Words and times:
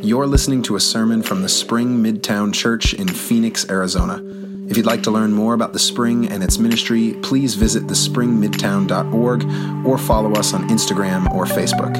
You're 0.00 0.28
listening 0.28 0.62
to 0.62 0.76
a 0.76 0.80
sermon 0.80 1.22
from 1.22 1.42
the 1.42 1.48
Spring 1.48 2.00
Midtown 2.00 2.54
Church 2.54 2.94
in 2.94 3.08
Phoenix, 3.08 3.68
Arizona. 3.68 4.22
If 4.70 4.76
you'd 4.76 4.86
like 4.86 5.02
to 5.02 5.10
learn 5.10 5.32
more 5.32 5.54
about 5.54 5.72
the 5.72 5.80
Spring 5.80 6.30
and 6.30 6.40
its 6.40 6.56
ministry, 6.56 7.14
please 7.20 7.56
visit 7.56 7.88
thespringmidtown.org 7.88 9.84
or 9.84 9.98
follow 9.98 10.34
us 10.34 10.54
on 10.54 10.68
Instagram 10.68 11.28
or 11.34 11.46
Facebook. 11.46 11.96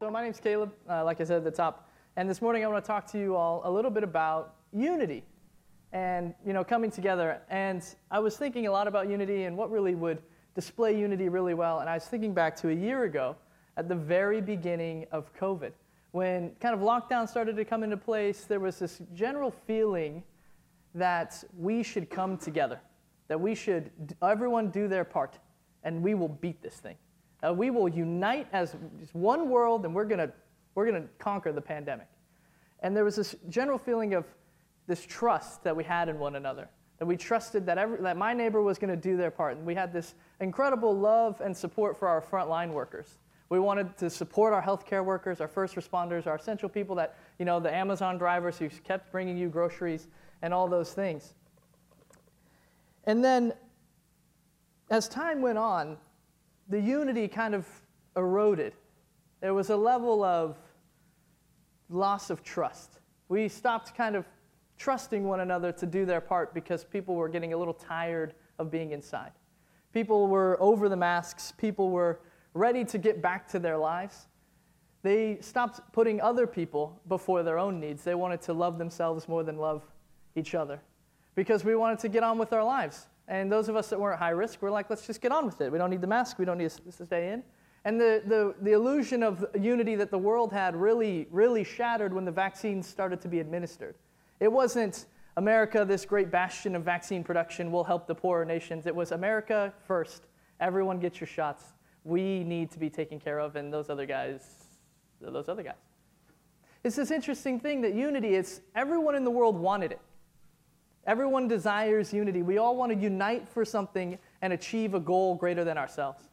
So, 0.00 0.10
my 0.10 0.22
name's 0.22 0.40
Caleb, 0.40 0.72
uh, 0.88 1.04
like 1.04 1.20
I 1.20 1.24
said 1.24 1.36
at 1.36 1.44
the 1.44 1.50
top. 1.50 1.90
And 2.16 2.28
this 2.28 2.40
morning 2.40 2.64
I 2.64 2.68
want 2.68 2.82
to 2.82 2.86
talk 2.86 3.06
to 3.12 3.18
you 3.18 3.36
all 3.36 3.60
a 3.64 3.70
little 3.70 3.90
bit 3.90 4.02
about 4.02 4.54
unity 4.72 5.24
and 5.92 6.34
you 6.44 6.52
know 6.52 6.64
coming 6.64 6.90
together. 6.90 7.40
And 7.48 7.84
I 8.10 8.18
was 8.18 8.36
thinking 8.36 8.66
a 8.66 8.72
lot 8.72 8.88
about 8.88 9.08
unity 9.08 9.44
and 9.44 9.56
what 9.56 9.70
really 9.70 9.94
would 9.94 10.22
display 10.54 10.98
unity 10.98 11.28
really 11.28 11.54
well. 11.54 11.80
And 11.80 11.88
I 11.88 11.94
was 11.94 12.04
thinking 12.04 12.34
back 12.34 12.56
to 12.56 12.70
a 12.70 12.74
year 12.74 13.04
ago 13.04 13.36
at 13.76 13.88
the 13.88 13.94
very 13.94 14.40
beginning 14.40 15.06
of 15.12 15.34
COVID, 15.34 15.72
when 16.10 16.52
kind 16.60 16.74
of 16.74 16.80
lockdown 16.80 17.28
started 17.28 17.56
to 17.56 17.64
come 17.64 17.82
into 17.82 17.96
place. 17.96 18.44
There 18.44 18.60
was 18.60 18.78
this 18.78 19.00
general 19.14 19.50
feeling 19.50 20.22
that 20.94 21.42
we 21.56 21.82
should 21.82 22.10
come 22.10 22.36
together, 22.36 22.80
that 23.28 23.40
we 23.40 23.54
should 23.54 23.90
everyone 24.22 24.70
do 24.70 24.88
their 24.88 25.04
part, 25.04 25.38
and 25.84 26.02
we 26.02 26.14
will 26.14 26.28
beat 26.28 26.62
this 26.62 26.74
thing. 26.74 26.96
Uh, 27.46 27.52
we 27.52 27.70
will 27.70 27.88
unite 27.88 28.46
as 28.52 28.76
one 29.12 29.48
world, 29.48 29.84
and 29.84 29.94
we're 29.94 30.04
gonna 30.04 30.30
we're 30.74 30.86
gonna 30.86 31.06
conquer 31.18 31.52
the 31.52 31.60
pandemic. 31.60 32.06
And 32.80 32.96
there 32.96 33.04
was 33.04 33.16
this 33.16 33.36
general 33.48 33.78
feeling 33.78 34.14
of 34.14 34.24
this 34.92 35.06
trust 35.06 35.64
that 35.64 35.74
we 35.74 35.82
had 35.82 36.10
in 36.10 36.18
one 36.18 36.36
another. 36.36 36.68
That 36.98 37.06
we 37.06 37.16
trusted 37.16 37.64
that, 37.64 37.78
every, 37.78 37.96
that 38.02 38.18
my 38.18 38.34
neighbor 38.34 38.60
was 38.60 38.78
going 38.78 38.90
to 38.90 39.00
do 39.10 39.16
their 39.16 39.30
part. 39.30 39.56
And 39.56 39.64
we 39.64 39.74
had 39.74 39.90
this 39.90 40.12
incredible 40.38 40.94
love 40.94 41.40
and 41.40 41.56
support 41.56 41.96
for 41.96 42.08
our 42.08 42.20
frontline 42.20 42.72
workers. 42.72 43.16
We 43.48 43.58
wanted 43.58 43.96
to 43.96 44.10
support 44.10 44.52
our 44.52 44.60
healthcare 44.60 45.02
workers, 45.02 45.40
our 45.40 45.48
first 45.48 45.76
responders, 45.76 46.26
our 46.26 46.36
essential 46.36 46.68
people 46.68 46.94
that, 46.96 47.16
you 47.38 47.46
know, 47.46 47.58
the 47.58 47.74
Amazon 47.74 48.18
drivers 48.18 48.58
who 48.58 48.68
kept 48.68 49.10
bringing 49.10 49.38
you 49.38 49.48
groceries 49.48 50.08
and 50.42 50.52
all 50.52 50.68
those 50.68 50.92
things. 50.92 51.32
And 53.04 53.24
then, 53.24 53.54
as 54.90 55.08
time 55.08 55.40
went 55.40 55.56
on, 55.56 55.96
the 56.68 56.78
unity 56.78 57.28
kind 57.28 57.54
of 57.54 57.66
eroded. 58.14 58.74
There 59.40 59.54
was 59.54 59.70
a 59.70 59.76
level 59.76 60.22
of 60.22 60.58
loss 61.88 62.28
of 62.28 62.44
trust. 62.44 62.98
We 63.30 63.48
stopped 63.48 63.94
kind 63.96 64.16
of 64.16 64.26
trusting 64.82 65.22
one 65.22 65.38
another 65.40 65.70
to 65.70 65.86
do 65.86 66.04
their 66.04 66.20
part 66.20 66.52
because 66.52 66.82
people 66.82 67.14
were 67.14 67.28
getting 67.28 67.52
a 67.52 67.56
little 67.56 67.72
tired 67.72 68.34
of 68.58 68.68
being 68.68 68.90
inside. 68.90 69.30
People 69.92 70.26
were 70.26 70.56
over 70.60 70.88
the 70.88 70.96
masks, 70.96 71.52
people 71.56 71.90
were 71.90 72.20
ready 72.52 72.84
to 72.84 72.98
get 72.98 73.22
back 73.22 73.46
to 73.46 73.60
their 73.60 73.78
lives. 73.78 74.26
They 75.02 75.38
stopped 75.40 75.80
putting 75.92 76.20
other 76.20 76.48
people 76.48 77.00
before 77.06 77.44
their 77.44 77.58
own 77.58 77.78
needs. 77.78 78.02
They 78.02 78.16
wanted 78.16 78.42
to 78.42 78.52
love 78.52 78.76
themselves 78.76 79.28
more 79.28 79.44
than 79.44 79.56
love 79.56 79.82
each 80.34 80.54
other 80.54 80.80
because 81.36 81.64
we 81.64 81.76
wanted 81.76 82.00
to 82.00 82.08
get 82.08 82.24
on 82.24 82.36
with 82.36 82.52
our 82.52 82.64
lives. 82.64 83.06
And 83.28 83.50
those 83.50 83.68
of 83.68 83.76
us 83.76 83.88
that 83.90 84.00
weren't 84.00 84.18
high 84.18 84.30
risk 84.30 84.62
were 84.62 84.70
like, 84.70 84.90
let's 84.90 85.06
just 85.06 85.20
get 85.20 85.30
on 85.30 85.46
with 85.46 85.60
it. 85.60 85.70
We 85.70 85.78
don't 85.78 85.90
need 85.90 86.00
the 86.00 86.08
mask, 86.08 86.40
we 86.40 86.44
don't 86.44 86.58
need 86.58 86.70
to 86.70 87.06
stay 87.06 87.32
in. 87.32 87.44
And 87.84 88.00
the, 88.00 88.22
the, 88.26 88.54
the 88.62 88.72
illusion 88.72 89.22
of 89.22 89.44
unity 89.58 89.94
that 89.94 90.10
the 90.10 90.18
world 90.18 90.52
had 90.52 90.74
really, 90.74 91.28
really 91.30 91.62
shattered 91.62 92.12
when 92.12 92.24
the 92.24 92.32
vaccines 92.32 92.86
started 92.86 93.20
to 93.20 93.28
be 93.28 93.38
administered. 93.38 93.94
It 94.42 94.50
wasn't 94.50 95.06
America, 95.36 95.84
this 95.84 96.04
great 96.04 96.32
bastion 96.32 96.74
of 96.74 96.82
vaccine 96.82 97.22
production, 97.22 97.70
will 97.70 97.84
help 97.84 98.08
the 98.08 98.14
poorer 98.16 98.44
nations. 98.44 98.88
It 98.88 98.94
was 98.94 99.12
America 99.12 99.72
first. 99.86 100.26
Everyone 100.58 100.98
get 100.98 101.20
your 101.20 101.28
shots. 101.28 101.62
We 102.02 102.42
need 102.42 102.72
to 102.72 102.80
be 102.80 102.90
taken 102.90 103.20
care 103.20 103.38
of, 103.38 103.54
and 103.54 103.72
those 103.72 103.88
other 103.88 104.04
guys, 104.04 104.40
those 105.20 105.48
other 105.48 105.62
guys. 105.62 105.76
It's 106.82 106.96
this 106.96 107.12
interesting 107.12 107.60
thing 107.60 107.82
that 107.82 107.94
unity 107.94 108.34
is 108.34 108.62
everyone 108.74 109.14
in 109.14 109.22
the 109.22 109.30
world 109.30 109.56
wanted 109.56 109.92
it. 109.92 110.00
Everyone 111.06 111.46
desires 111.46 112.12
unity. 112.12 112.42
We 112.42 112.58
all 112.58 112.74
want 112.76 112.90
to 112.90 112.98
unite 112.98 113.46
for 113.46 113.64
something 113.64 114.18
and 114.42 114.52
achieve 114.52 114.94
a 114.94 115.00
goal 115.00 115.36
greater 115.36 115.62
than 115.62 115.78
ourselves. 115.78 116.24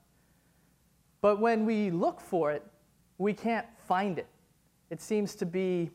But 1.22 1.40
when 1.40 1.64
we 1.64 1.92
look 1.92 2.20
for 2.20 2.52
it, 2.52 2.66
we 3.20 3.36
can't 3.36 3.68
find 3.88 4.18
it. 4.18 4.26
It 4.90 5.00
seems 5.00 5.36
to 5.36 5.46
be 5.46 5.92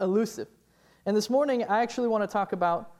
elusive. 0.00 0.48
And 1.06 1.14
this 1.14 1.28
morning, 1.28 1.64
I 1.64 1.82
actually 1.82 2.08
want 2.08 2.22
to 2.22 2.32
talk 2.32 2.52
about 2.52 2.92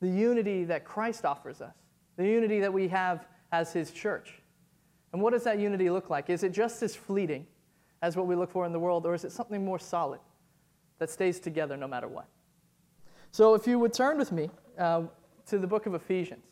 the 0.00 0.08
unity 0.08 0.64
that 0.64 0.84
Christ 0.84 1.24
offers 1.24 1.60
us, 1.60 1.74
the 2.16 2.26
unity 2.26 2.58
that 2.58 2.72
we 2.72 2.88
have 2.88 3.26
as 3.52 3.72
His 3.72 3.92
church. 3.92 4.42
And 5.12 5.22
what 5.22 5.32
does 5.32 5.44
that 5.44 5.60
unity 5.60 5.88
look 5.88 6.10
like? 6.10 6.28
Is 6.28 6.42
it 6.42 6.50
just 6.50 6.82
as 6.82 6.96
fleeting 6.96 7.46
as 8.00 8.16
what 8.16 8.26
we 8.26 8.34
look 8.34 8.50
for 8.50 8.66
in 8.66 8.72
the 8.72 8.80
world, 8.80 9.06
or 9.06 9.14
is 9.14 9.24
it 9.24 9.30
something 9.30 9.64
more 9.64 9.78
solid 9.78 10.18
that 10.98 11.08
stays 11.08 11.38
together 11.38 11.76
no 11.76 11.86
matter 11.86 12.08
what? 12.08 12.26
So, 13.30 13.54
if 13.54 13.66
you 13.68 13.78
would 13.78 13.92
turn 13.92 14.18
with 14.18 14.32
me 14.32 14.50
uh, 14.76 15.02
to 15.46 15.58
the 15.58 15.66
book 15.66 15.86
of 15.86 15.94
Ephesians, 15.94 16.42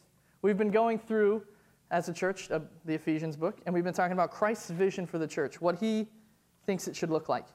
we've 0.42 0.56
been 0.56 0.71
going 0.71 1.00
through 1.00 1.42
as 1.91 2.09
a 2.09 2.12
church 2.12 2.53
uh, 2.53 2.60
the 2.84 2.94
Ephesians 2.94 3.37
book, 3.37 3.59
and 3.66 3.75
we've 3.75 3.82
been 3.82 3.92
talking 3.92 4.12
about 4.12 4.31
Christ's 4.31 4.71
vision 4.71 5.06
for 5.06 5.19
the 5.19 5.27
church, 5.27 5.60
what 5.60 5.81
He 5.81 6.06
thinks 6.66 6.87
it 6.87 6.94
should 6.94 7.10
look 7.10 7.28
like. 7.28 7.47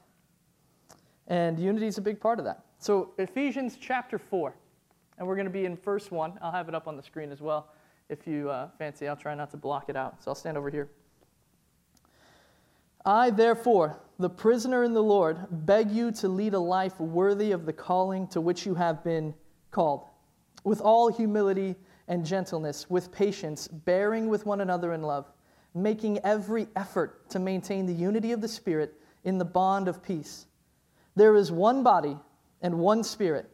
And 1.26 1.58
unity 1.58 1.86
is 1.86 1.96
a 1.96 2.02
big 2.02 2.20
part 2.20 2.38
of 2.38 2.44
that. 2.44 2.65
So, 2.78 3.14
Ephesians 3.18 3.78
chapter 3.80 4.18
4, 4.18 4.54
and 5.18 5.26
we're 5.26 5.34
going 5.34 5.46
to 5.46 5.52
be 5.52 5.64
in 5.64 5.76
verse 5.76 6.10
1. 6.10 6.38
I'll 6.42 6.52
have 6.52 6.68
it 6.68 6.74
up 6.74 6.86
on 6.86 6.96
the 6.96 7.02
screen 7.02 7.32
as 7.32 7.40
well 7.40 7.72
if 8.08 8.26
you 8.26 8.50
uh, 8.50 8.68
fancy. 8.78 9.08
I'll 9.08 9.16
try 9.16 9.34
not 9.34 9.50
to 9.52 9.56
block 9.56 9.88
it 9.88 9.96
out. 9.96 10.22
So, 10.22 10.30
I'll 10.30 10.34
stand 10.34 10.58
over 10.58 10.70
here. 10.70 10.90
I, 13.04 13.30
therefore, 13.30 13.98
the 14.18 14.28
prisoner 14.28 14.84
in 14.84 14.92
the 14.92 15.02
Lord, 15.02 15.38
beg 15.50 15.90
you 15.90 16.12
to 16.12 16.28
lead 16.28 16.54
a 16.54 16.58
life 16.58 17.00
worthy 17.00 17.52
of 17.52 17.64
the 17.64 17.72
calling 17.72 18.26
to 18.28 18.40
which 18.40 18.66
you 18.66 18.74
have 18.74 19.02
been 19.02 19.32
called, 19.70 20.04
with 20.62 20.80
all 20.80 21.10
humility 21.10 21.76
and 22.08 22.26
gentleness, 22.26 22.90
with 22.90 23.10
patience, 23.10 23.68
bearing 23.68 24.28
with 24.28 24.44
one 24.44 24.60
another 24.60 24.92
in 24.92 25.02
love, 25.02 25.32
making 25.74 26.18
every 26.24 26.66
effort 26.76 27.28
to 27.30 27.38
maintain 27.38 27.86
the 27.86 27.94
unity 27.94 28.32
of 28.32 28.40
the 28.40 28.48
Spirit 28.48 28.94
in 29.24 29.38
the 29.38 29.44
bond 29.44 29.88
of 29.88 30.02
peace. 30.02 30.46
There 31.14 31.36
is 31.36 31.50
one 31.50 31.82
body 31.82 32.16
and 32.62 32.78
one 32.78 33.02
Spirit, 33.02 33.50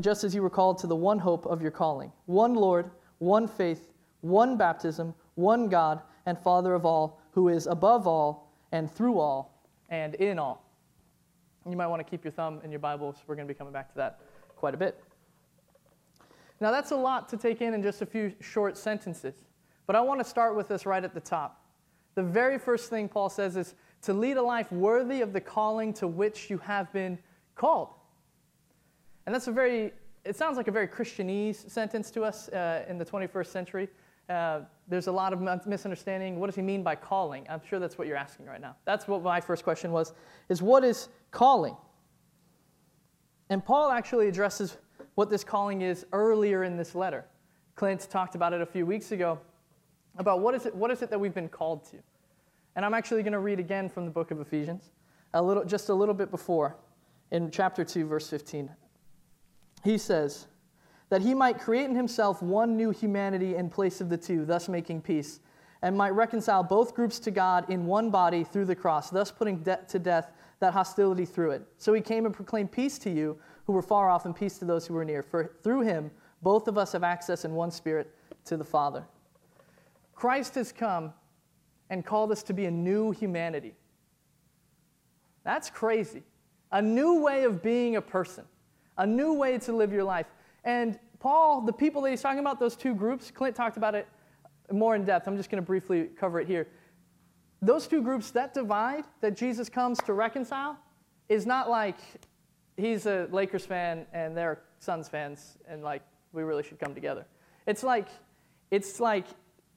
just 0.00 0.24
as 0.24 0.34
you 0.34 0.42
were 0.42 0.50
called 0.50 0.78
to 0.78 0.86
the 0.86 0.96
one 0.96 1.18
hope 1.18 1.46
of 1.46 1.60
your 1.60 1.70
calling 1.70 2.12
one 2.26 2.54
Lord, 2.54 2.90
one 3.18 3.46
faith, 3.46 3.92
one 4.20 4.56
baptism, 4.56 5.14
one 5.34 5.68
God 5.68 6.00
and 6.26 6.38
Father 6.38 6.74
of 6.74 6.84
all, 6.84 7.20
who 7.32 7.48
is 7.48 7.66
above 7.66 8.06
all 8.06 8.52
and 8.72 8.90
through 8.90 9.18
all 9.18 9.64
and 9.88 10.14
in 10.16 10.38
all. 10.38 10.64
You 11.68 11.76
might 11.76 11.86
want 11.86 12.04
to 12.04 12.08
keep 12.08 12.24
your 12.24 12.32
thumb 12.32 12.60
in 12.64 12.70
your 12.70 12.80
Bibles. 12.80 13.16
We're 13.26 13.34
going 13.34 13.46
to 13.46 13.52
be 13.52 13.56
coming 13.56 13.72
back 13.72 13.90
to 13.90 13.96
that 13.96 14.20
quite 14.56 14.74
a 14.74 14.76
bit. 14.76 15.02
Now, 16.60 16.70
that's 16.70 16.90
a 16.90 16.96
lot 16.96 17.28
to 17.30 17.36
take 17.36 17.62
in 17.62 17.72
in 17.74 17.82
just 17.82 18.02
a 18.02 18.06
few 18.06 18.34
short 18.40 18.76
sentences, 18.76 19.34
but 19.86 19.96
I 19.96 20.00
want 20.00 20.20
to 20.20 20.24
start 20.24 20.56
with 20.56 20.68
this 20.68 20.84
right 20.84 21.02
at 21.02 21.14
the 21.14 21.20
top. 21.20 21.64
The 22.14 22.22
very 22.22 22.58
first 22.58 22.90
thing 22.90 23.08
Paul 23.08 23.30
says 23.30 23.56
is 23.56 23.74
to 24.02 24.14
lead 24.14 24.36
a 24.36 24.42
life 24.42 24.70
worthy 24.72 25.20
of 25.20 25.32
the 25.32 25.40
calling 25.40 25.92
to 25.94 26.06
which 26.06 26.50
you 26.50 26.58
have 26.58 26.92
been 26.92 27.18
called. 27.54 27.90
And 29.26 29.34
that's 29.34 29.46
a 29.46 29.52
very, 29.52 29.92
it 30.24 30.36
sounds 30.36 30.56
like 30.56 30.68
a 30.68 30.72
very 30.72 30.88
Christianese 30.88 31.70
sentence 31.70 32.10
to 32.12 32.22
us 32.22 32.48
uh, 32.48 32.84
in 32.88 32.98
the 32.98 33.04
21st 33.04 33.46
century. 33.46 33.88
Uh, 34.28 34.60
there's 34.88 35.08
a 35.08 35.12
lot 35.12 35.32
of 35.32 35.66
misunderstanding. 35.66 36.38
What 36.38 36.46
does 36.46 36.54
he 36.54 36.62
mean 36.62 36.82
by 36.82 36.94
calling? 36.94 37.46
I'm 37.50 37.60
sure 37.68 37.78
that's 37.78 37.98
what 37.98 38.06
you're 38.06 38.16
asking 38.16 38.46
right 38.46 38.60
now. 38.60 38.76
That's 38.84 39.08
what 39.08 39.22
my 39.22 39.40
first 39.40 39.64
question 39.64 39.92
was, 39.92 40.12
is 40.48 40.62
what 40.62 40.84
is 40.84 41.08
calling? 41.30 41.76
And 43.50 43.64
Paul 43.64 43.90
actually 43.90 44.28
addresses 44.28 44.76
what 45.16 45.28
this 45.28 45.42
calling 45.42 45.82
is 45.82 46.06
earlier 46.12 46.64
in 46.64 46.76
this 46.76 46.94
letter. 46.94 47.24
Clint 47.74 48.06
talked 48.08 48.36
about 48.36 48.52
it 48.52 48.60
a 48.60 48.66
few 48.66 48.86
weeks 48.86 49.10
ago, 49.10 49.38
about 50.16 50.40
what 50.40 50.54
is 50.54 50.66
it, 50.66 50.74
what 50.74 50.90
is 50.90 51.02
it 51.02 51.10
that 51.10 51.18
we've 51.18 51.34
been 51.34 51.48
called 51.48 51.84
to? 51.90 51.96
And 52.80 52.86
I'm 52.86 52.94
actually 52.94 53.22
going 53.22 53.34
to 53.34 53.40
read 53.40 53.60
again 53.60 53.90
from 53.90 54.06
the 54.06 54.10
book 54.10 54.30
of 54.30 54.40
Ephesians, 54.40 54.88
a 55.34 55.42
little, 55.42 55.66
just 55.66 55.90
a 55.90 55.94
little 55.94 56.14
bit 56.14 56.30
before, 56.30 56.78
in 57.30 57.50
chapter 57.50 57.84
2, 57.84 58.06
verse 58.06 58.26
15. 58.30 58.70
He 59.84 59.98
says, 59.98 60.46
that 61.10 61.20
he 61.20 61.34
might 61.34 61.58
create 61.58 61.90
in 61.90 61.94
himself 61.94 62.40
one 62.40 62.78
new 62.78 62.88
humanity 62.88 63.54
in 63.54 63.68
place 63.68 64.00
of 64.00 64.08
the 64.08 64.16
two, 64.16 64.46
thus 64.46 64.66
making 64.66 65.02
peace, 65.02 65.40
and 65.82 65.94
might 65.94 66.14
reconcile 66.14 66.62
both 66.62 66.94
groups 66.94 67.18
to 67.18 67.30
God 67.30 67.68
in 67.68 67.84
one 67.84 68.08
body 68.08 68.44
through 68.44 68.64
the 68.64 68.74
cross, 68.74 69.10
thus 69.10 69.30
putting 69.30 69.58
de- 69.58 69.80
to 69.86 69.98
death 69.98 70.32
that 70.60 70.72
hostility 70.72 71.26
through 71.26 71.50
it. 71.50 71.62
So 71.76 71.92
he 71.92 72.00
came 72.00 72.24
and 72.24 72.34
proclaimed 72.34 72.72
peace 72.72 72.98
to 73.00 73.10
you 73.10 73.38
who 73.66 73.74
were 73.74 73.82
far 73.82 74.08
off 74.08 74.24
and 74.24 74.34
peace 74.34 74.56
to 74.56 74.64
those 74.64 74.86
who 74.86 74.94
were 74.94 75.04
near. 75.04 75.22
For 75.22 75.52
through 75.62 75.82
him, 75.82 76.10
both 76.40 76.66
of 76.66 76.78
us 76.78 76.92
have 76.92 77.04
access 77.04 77.44
in 77.44 77.52
one 77.52 77.72
spirit 77.72 78.14
to 78.46 78.56
the 78.56 78.64
Father. 78.64 79.04
Christ 80.14 80.54
has 80.54 80.72
come 80.72 81.12
and 81.90 82.04
called 82.06 82.32
us 82.32 82.42
to 82.44 82.54
be 82.54 82.64
a 82.64 82.70
new 82.70 83.10
humanity. 83.10 83.74
That's 85.44 85.68
crazy. 85.68 86.22
A 86.72 86.80
new 86.80 87.22
way 87.22 87.44
of 87.44 87.62
being 87.62 87.96
a 87.96 88.02
person, 88.02 88.44
a 88.96 89.06
new 89.06 89.34
way 89.34 89.58
to 89.58 89.72
live 89.72 89.92
your 89.92 90.04
life. 90.04 90.26
And 90.64 90.98
Paul, 91.18 91.62
the 91.62 91.72
people 91.72 92.00
that 92.02 92.10
he's 92.10 92.22
talking 92.22 92.38
about, 92.38 92.58
those 92.58 92.76
two 92.76 92.94
groups, 92.94 93.30
Clint 93.30 93.56
talked 93.56 93.76
about 93.76 93.94
it 93.94 94.06
more 94.72 94.94
in 94.94 95.04
depth. 95.04 95.26
I'm 95.26 95.36
just 95.36 95.50
going 95.50 95.62
to 95.62 95.66
briefly 95.66 96.08
cover 96.18 96.40
it 96.40 96.46
here. 96.46 96.68
Those 97.60 97.86
two 97.86 98.02
groups, 98.02 98.30
that 98.30 98.54
divide 98.54 99.04
that 99.20 99.36
Jesus 99.36 99.68
comes 99.68 99.98
to 100.06 100.14
reconcile, 100.14 100.78
is 101.28 101.44
not 101.44 101.68
like 101.68 101.98
he's 102.76 103.06
a 103.06 103.28
Lakers 103.30 103.66
fan 103.66 104.06
and 104.12 104.36
they're 104.36 104.62
Suns 104.78 105.08
fans, 105.08 105.58
and 105.68 105.82
like 105.82 106.00
we 106.32 106.42
really 106.42 106.62
should 106.62 106.78
come 106.78 106.94
together. 106.94 107.26
It's 107.66 107.82
like 107.82 108.08
it's 108.70 108.98
like 108.98 109.26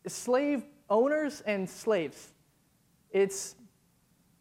slave 0.08 0.64
owners 0.90 1.42
and 1.42 1.70
slaves. 1.70 2.34
It's 3.12 3.56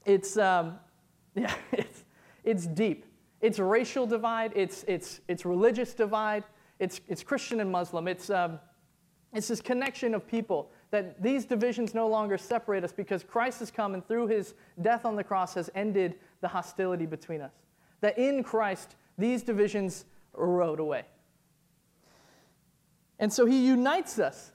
it's 0.04 0.36
um, 0.36 0.78
yeah, 1.34 1.54
it's 1.72 2.04
it's 2.44 2.66
deep. 2.66 3.06
It's 3.40 3.58
racial 3.58 4.06
divide. 4.06 4.52
It's 4.54 4.84
it's 4.88 5.20
it's 5.28 5.44
religious 5.44 5.94
divide. 5.94 6.44
It's 6.78 7.00
it's 7.08 7.22
Christian 7.22 7.60
and 7.60 7.70
Muslim. 7.70 8.08
It's 8.08 8.30
um, 8.30 8.58
it's 9.32 9.48
this 9.48 9.60
connection 9.60 10.14
of 10.14 10.26
people 10.26 10.70
that 10.90 11.22
these 11.22 11.46
divisions 11.46 11.94
no 11.94 12.06
longer 12.06 12.36
separate 12.36 12.84
us 12.84 12.92
because 12.92 13.24
Christ 13.24 13.60
has 13.60 13.70
come 13.70 13.94
and 13.94 14.06
through 14.06 14.26
his 14.26 14.54
death 14.82 15.06
on 15.06 15.16
the 15.16 15.24
cross 15.24 15.54
has 15.54 15.70
ended 15.74 16.16
the 16.42 16.48
hostility 16.48 17.06
between 17.06 17.40
us. 17.40 17.52
That 18.02 18.18
in 18.18 18.42
Christ, 18.42 18.96
these 19.16 19.42
divisions 19.42 20.04
erode 20.36 20.80
away. 20.80 21.04
And 23.18 23.32
so 23.32 23.46
he 23.46 23.66
unites 23.66 24.18
us. 24.18 24.52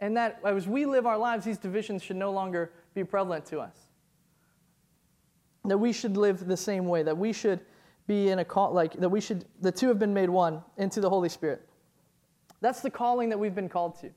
And 0.00 0.16
that 0.16 0.40
as 0.44 0.68
we 0.68 0.86
live 0.86 1.06
our 1.06 1.18
lives, 1.18 1.44
these 1.44 1.58
divisions 1.58 2.02
should 2.02 2.16
no 2.16 2.30
longer 2.30 2.72
be 2.94 3.04
prevalent 3.04 3.44
to 3.46 3.58
us. 3.58 3.76
That 5.64 5.78
we 5.78 5.92
should 5.92 6.16
live 6.16 6.46
the 6.46 6.56
same 6.56 6.86
way, 6.86 7.02
that 7.02 7.16
we 7.16 7.32
should 7.32 7.60
be 8.06 8.28
in 8.28 8.38
a 8.38 8.44
call, 8.44 8.72
like 8.72 8.94
that 8.94 9.08
we 9.08 9.20
should, 9.20 9.44
the 9.60 9.72
two 9.72 9.88
have 9.88 9.98
been 9.98 10.14
made 10.14 10.30
one 10.30 10.62
into 10.76 11.00
the 11.00 11.10
Holy 11.10 11.28
Spirit. 11.28 11.68
That's 12.60 12.80
the 12.80 12.90
calling 12.90 13.28
that 13.28 13.38
we've 13.38 13.54
been 13.54 13.68
called 13.68 14.00
to. 14.00 14.10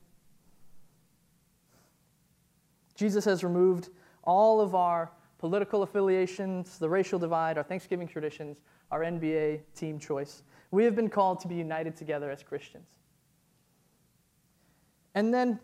Jesus 2.95 3.25
has 3.25 3.43
removed 3.43 3.89
all 4.23 4.61
of 4.61 4.75
our 4.75 5.11
political 5.39 5.81
affiliations, 5.81 6.77
the 6.77 6.87
racial 6.87 7.17
divide, 7.17 7.57
our 7.57 7.63
Thanksgiving 7.63 8.07
traditions, 8.07 8.61
our 8.91 9.01
NBA 9.01 9.61
team 9.75 9.97
choice. 9.99 10.43
We 10.69 10.83
have 10.85 10.95
been 10.95 11.09
called 11.09 11.39
to 11.41 11.47
be 11.47 11.55
united 11.55 11.95
together 11.95 12.29
as 12.29 12.43
Christians. 12.43 12.85
And 15.15 15.33
then 15.33 15.59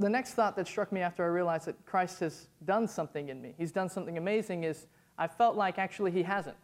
the 0.00 0.08
next 0.08 0.32
thought 0.32 0.56
that 0.56 0.66
struck 0.66 0.92
me 0.92 1.02
after 1.02 1.22
I 1.22 1.26
realized 1.28 1.66
that 1.66 1.84
Christ 1.84 2.20
has 2.20 2.48
done 2.64 2.88
something 2.88 3.28
in 3.28 3.40
me, 3.40 3.54
he's 3.58 3.70
done 3.70 3.88
something 3.88 4.16
amazing, 4.16 4.64
is 4.64 4.86
I 5.18 5.26
felt 5.26 5.56
like 5.56 5.78
actually 5.78 6.10
he 6.10 6.22
hasn't. 6.22 6.56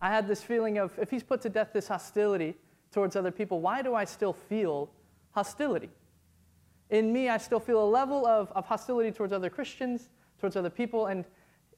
I 0.00 0.08
had 0.08 0.26
this 0.26 0.42
feeling 0.42 0.76
of 0.78 0.98
if 0.98 1.08
he's 1.08 1.22
put 1.22 1.40
to 1.42 1.48
death 1.48 1.70
this 1.72 1.86
hostility 1.86 2.56
towards 2.90 3.14
other 3.14 3.30
people, 3.30 3.60
why 3.60 3.82
do 3.82 3.94
I 3.94 4.04
still 4.04 4.32
feel 4.32 4.90
hostility? 5.30 5.90
In 6.90 7.12
me, 7.12 7.28
I 7.28 7.38
still 7.38 7.60
feel 7.60 7.82
a 7.82 7.88
level 7.88 8.26
of, 8.26 8.50
of 8.52 8.66
hostility 8.66 9.12
towards 9.12 9.32
other 9.32 9.48
Christians, 9.48 10.08
towards 10.40 10.56
other 10.56 10.70
people. 10.70 11.06
And 11.06 11.24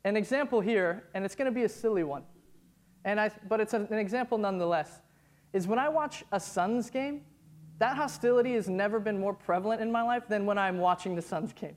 an 0.05 0.17
example 0.17 0.61
here, 0.61 1.05
and 1.15 1.25
it's 1.25 1.35
going 1.35 1.47
to 1.47 1.55
be 1.55 1.65
a 1.65 1.69
silly 1.69 2.03
one, 2.03 2.23
and 3.05 3.21
I, 3.21 3.31
but 3.49 3.61
it's 3.61 3.75
an 3.75 3.93
example 3.93 4.39
nonetheless, 4.39 5.01
is 5.53 5.67
when 5.67 5.79
I 5.79 5.89
watch 5.89 6.25
a 6.33 6.41
Suns 6.41 6.91
game, 6.91 7.23
that 7.79 7.97
hostility 7.97 8.55
has 8.55 8.69
never 8.69 8.99
been 8.99 9.19
more 9.19 9.35
prevalent 9.35 9.81
in 9.81 9.91
my 9.91 10.03
life 10.03 10.27
than 10.29 10.47
when 10.47 10.59
I'm 10.59 10.79
watching 10.79 11.15
the 11.15 11.23
Suns 11.23 11.53
game. 11.53 11.77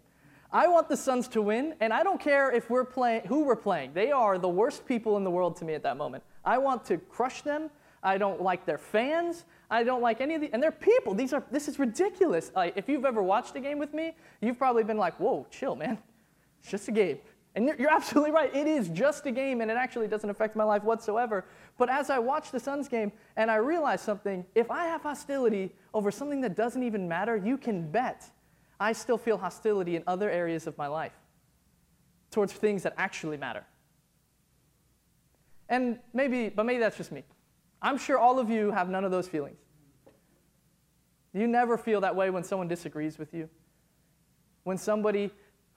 I 0.52 0.68
want 0.68 0.90
the 0.90 0.98
Suns 0.98 1.28
to 1.30 1.42
win, 1.42 1.76
and 1.80 1.94
I 1.94 2.04
don't 2.04 2.20
care 2.20 2.52
if 2.52 2.70
we're 2.70 2.84
playing 2.84 3.22
who 3.28 3.46
we're 3.46 3.56
playing. 3.56 3.94
They 3.94 4.12
are 4.12 4.38
the 4.38 4.50
worst 4.50 4.86
people 4.86 5.16
in 5.18 5.24
the 5.24 5.32
world 5.32 5.56
to 5.58 5.66
me 5.66 5.74
at 5.76 5.84
that 5.84 5.96
moment. 5.96 6.24
I 6.44 6.58
want 6.58 6.84
to 6.86 6.98
crush 6.98 7.42
them. 7.42 7.70
I 8.04 8.18
don't 8.18 8.42
like 8.42 8.66
their 8.66 8.80
fans. 8.80 9.46
I 9.70 9.84
don't 9.84 10.02
like 10.02 10.20
any 10.20 10.36
of 10.36 10.42
the, 10.42 10.52
and 10.52 10.62
they're 10.62 10.72
people. 10.72 11.14
These 11.14 11.34
are, 11.34 11.44
this 11.52 11.68
is 11.68 11.80
ridiculous. 11.80 12.52
Like, 12.56 12.74
if 12.76 12.90
you've 12.90 13.06
ever 13.06 13.24
watched 13.24 13.56
a 13.56 13.60
game 13.60 13.78
with 13.78 13.94
me, 13.94 14.16
you've 14.42 14.58
probably 14.58 14.84
been 14.84 14.98
like, 14.98 15.20
whoa, 15.20 15.46
chill, 15.52 15.76
man. 15.76 15.98
It's 16.62 16.72
just 16.72 16.88
a 16.88 16.92
game. 16.92 17.20
And 17.54 17.66
you're, 17.78 17.92
absolutely 17.92 18.32
right. 18.32 18.56
It 18.56 18.66
is 18.66 18.88
just 18.90 19.26
a 19.26 19.32
game, 19.32 19.60
and 19.60 19.70
it 19.70 19.76
actually 19.76 20.08
doesn't 20.08 20.30
affect 20.30 20.56
my 20.56 20.64
life 20.64 20.84
whatsoever. 20.84 21.46
But 21.78 21.90
as 21.90 22.10
I 22.10 22.18
watch 22.18 22.52
the 22.52 22.60
Suns 22.60 22.88
game 22.88 23.12
and 23.36 23.52
I 23.52 23.56
realize 23.56 24.00
something, 24.00 24.46
if 24.56 24.72
I 24.72 24.86
have 24.86 25.02
hostility 25.02 25.74
over 25.94 26.12
something 26.12 26.40
that 26.42 26.56
doesn't 26.56 26.82
even 26.82 27.10
matter, 27.10 27.36
you 27.36 27.58
can 27.58 27.92
bet 27.92 28.32
I 28.82 28.94
still 28.94 29.20
feel 29.20 29.38
hostility 29.38 29.96
in 29.96 30.04
other 30.08 30.28
areas 30.28 30.66
of 30.66 30.76
my 30.76 30.88
life 30.88 31.14
towards 32.32 32.52
things 32.52 32.82
that 32.82 32.96
actually 32.98 33.38
matter. 33.38 33.64
And 35.70 36.00
maybe, 36.14 36.50
but 36.50 36.66
maybe 36.66 36.80
that's 36.80 36.98
just 36.98 37.12
me. 37.12 37.24
I'm 37.80 38.00
sure 38.00 38.18
all 38.18 38.40
of 38.40 38.50
you 38.50 38.72
have 38.72 38.90
none 38.90 39.06
of 39.06 39.12
those 39.12 39.28
feelings. 39.28 39.60
You 41.32 41.46
never 41.46 41.78
feel 41.78 42.02
that 42.02 42.16
way 42.16 42.32
when 42.32 42.44
someone 42.44 42.68
disagrees 42.68 43.20
with 43.20 43.36
you. 43.36 43.50
When 44.64 44.80
somebody 44.80 45.30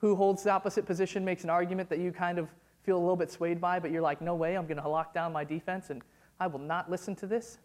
who 0.05 0.15
holds 0.15 0.43
the 0.43 0.51
opposite 0.51 0.85
position 0.85 1.25
makes 1.25 1.45
an 1.45 1.51
argument 1.51 1.89
that 1.89 1.99
you 1.99 2.13
kind 2.13 2.39
of 2.39 2.51
feel 2.83 2.99
a 2.99 3.01
little 3.01 3.17
bit 3.17 3.31
swayed 3.31 3.59
by, 3.59 3.79
but 3.79 3.91
you're 3.91 4.03
like, 4.03 4.21
no 4.21 4.35
way, 4.35 4.55
I'm 4.55 4.67
going 4.67 4.77
to 4.77 4.87
lock 4.87 5.15
down 5.15 5.33
my 5.33 5.45
defense 5.45 5.89
and 5.89 6.03
I 6.39 6.47
will 6.47 6.59
not 6.59 6.91
listen 6.91 7.17
to 7.17 7.27
this. 7.27 7.57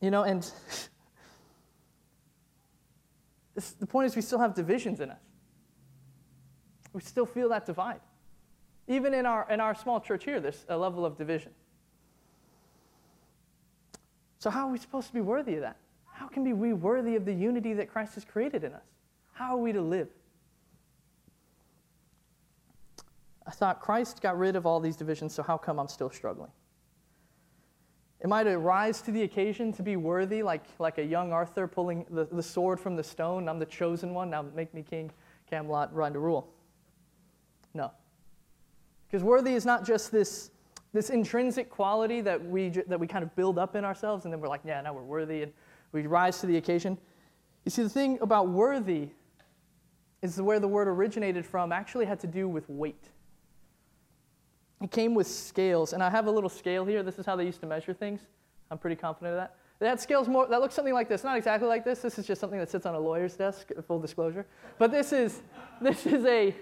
You 0.00 0.10
know, 0.10 0.24
and 0.24 0.42
this, 3.54 3.70
the 3.78 3.86
point 3.86 4.06
is, 4.06 4.16
we 4.16 4.22
still 4.22 4.40
have 4.40 4.56
divisions 4.56 4.98
in 4.98 5.12
us. 5.12 5.22
We 6.92 7.00
still 7.00 7.26
feel 7.26 7.50
that 7.50 7.64
divide. 7.64 8.00
Even 8.88 9.14
in 9.14 9.24
our, 9.24 9.46
in 9.48 9.60
our 9.60 9.76
small 9.76 10.00
church 10.00 10.24
here, 10.24 10.40
there's 10.40 10.66
a 10.68 10.76
level 10.76 11.06
of 11.06 11.16
division. 11.16 11.52
So, 14.40 14.50
how 14.50 14.66
are 14.66 14.72
we 14.72 14.78
supposed 14.78 15.06
to 15.06 15.14
be 15.14 15.20
worthy 15.20 15.54
of 15.54 15.60
that? 15.60 15.76
How 16.18 16.26
can 16.26 16.42
we 16.42 16.52
be 16.52 16.72
worthy 16.72 17.14
of 17.14 17.24
the 17.24 17.32
unity 17.32 17.74
that 17.74 17.88
Christ 17.88 18.16
has 18.16 18.24
created 18.24 18.64
in 18.64 18.74
us? 18.74 18.82
How 19.34 19.54
are 19.54 19.58
we 19.58 19.72
to 19.72 19.80
live? 19.80 20.08
I 23.46 23.52
thought 23.52 23.80
Christ 23.80 24.20
got 24.20 24.36
rid 24.36 24.56
of 24.56 24.66
all 24.66 24.80
these 24.80 24.96
divisions, 24.96 25.32
so 25.32 25.44
how 25.44 25.56
come 25.56 25.78
I'm 25.78 25.86
still 25.86 26.10
struggling? 26.10 26.50
Am 28.24 28.32
I 28.32 28.42
to 28.42 28.58
rise 28.58 29.00
to 29.02 29.12
the 29.12 29.22
occasion 29.22 29.72
to 29.74 29.82
be 29.84 29.94
worthy, 29.94 30.42
like, 30.42 30.64
like 30.80 30.98
a 30.98 31.04
young 31.04 31.30
Arthur 31.30 31.68
pulling 31.68 32.04
the, 32.10 32.24
the 32.24 32.42
sword 32.42 32.80
from 32.80 32.96
the 32.96 33.04
stone? 33.04 33.48
I'm 33.48 33.60
the 33.60 33.66
chosen 33.66 34.12
one, 34.12 34.28
now 34.28 34.44
make 34.56 34.74
me 34.74 34.82
king, 34.82 35.12
Camelot, 35.48 35.94
run 35.94 36.14
to 36.14 36.18
rule. 36.18 36.52
No. 37.74 37.92
Because 39.06 39.22
worthy 39.22 39.54
is 39.54 39.64
not 39.64 39.86
just 39.86 40.10
this, 40.10 40.50
this 40.92 41.10
intrinsic 41.10 41.70
quality 41.70 42.20
that 42.22 42.44
we, 42.44 42.70
that 42.70 42.98
we 42.98 43.06
kind 43.06 43.22
of 43.22 43.36
build 43.36 43.56
up 43.56 43.76
in 43.76 43.84
ourselves, 43.84 44.24
and 44.24 44.32
then 44.32 44.40
we're 44.40 44.48
like, 44.48 44.62
yeah, 44.64 44.80
now 44.80 44.92
we're 44.92 45.04
worthy, 45.04 45.44
and 45.44 45.52
we 45.92 46.06
rise 46.06 46.40
to 46.40 46.46
the 46.46 46.56
occasion. 46.56 46.98
You 47.64 47.70
see, 47.70 47.82
the 47.82 47.88
thing 47.88 48.18
about 48.20 48.48
worthy 48.48 49.08
is 50.22 50.40
where 50.40 50.60
the 50.60 50.68
word 50.68 50.88
originated 50.88 51.46
from 51.46 51.72
actually 51.72 52.06
had 52.06 52.20
to 52.20 52.26
do 52.26 52.48
with 52.48 52.68
weight. 52.68 53.08
It 54.80 54.90
came 54.90 55.14
with 55.14 55.26
scales, 55.26 55.92
and 55.92 56.02
I 56.02 56.10
have 56.10 56.26
a 56.26 56.30
little 56.30 56.50
scale 56.50 56.84
here. 56.84 57.02
This 57.02 57.18
is 57.18 57.26
how 57.26 57.36
they 57.36 57.44
used 57.44 57.60
to 57.60 57.66
measure 57.66 57.92
things. 57.92 58.20
I'm 58.70 58.78
pretty 58.78 58.96
confident 58.96 59.34
of 59.34 59.40
that. 59.40 59.56
That 59.80 60.00
scale's 60.00 60.28
more, 60.28 60.46
that 60.48 60.60
looks 60.60 60.74
something 60.74 60.94
like 60.94 61.08
this. 61.08 61.22
Not 61.22 61.36
exactly 61.36 61.68
like 61.68 61.84
this. 61.84 62.00
This 62.00 62.18
is 62.18 62.26
just 62.26 62.40
something 62.40 62.58
that 62.58 62.68
sits 62.68 62.84
on 62.84 62.94
a 62.94 62.98
lawyer's 62.98 63.34
desk, 63.34 63.70
uh, 63.76 63.82
full 63.82 64.00
disclosure. 64.00 64.44
But 64.78 64.90
this 64.90 65.12
is, 65.12 65.42
this 65.80 66.04
is 66.06 66.24
a, 66.24 66.54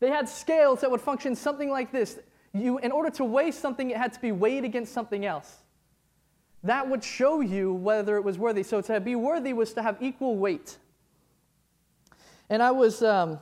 they 0.00 0.10
had 0.10 0.28
scales 0.28 0.80
that 0.82 0.90
would 0.90 1.00
function 1.00 1.34
something 1.34 1.70
like 1.70 1.90
this. 1.90 2.18
You, 2.52 2.78
in 2.78 2.92
order 2.92 3.10
to 3.10 3.24
weigh 3.24 3.50
something, 3.50 3.90
it 3.90 3.96
had 3.96 4.12
to 4.14 4.20
be 4.20 4.32
weighed 4.32 4.64
against 4.64 4.92
something 4.92 5.24
else. 5.24 5.58
That 6.62 6.88
would 6.88 7.04
show 7.04 7.40
you 7.40 7.72
whether 7.72 8.16
it 8.16 8.24
was 8.24 8.38
worthy. 8.38 8.62
So 8.62 8.80
to 8.80 9.00
be 9.00 9.14
worthy 9.14 9.52
was 9.52 9.72
to 9.74 9.82
have 9.82 9.96
equal 10.00 10.36
weight. 10.36 10.78
And 12.50 12.62
I 12.62 12.70
was, 12.70 13.02
um, 13.02 13.38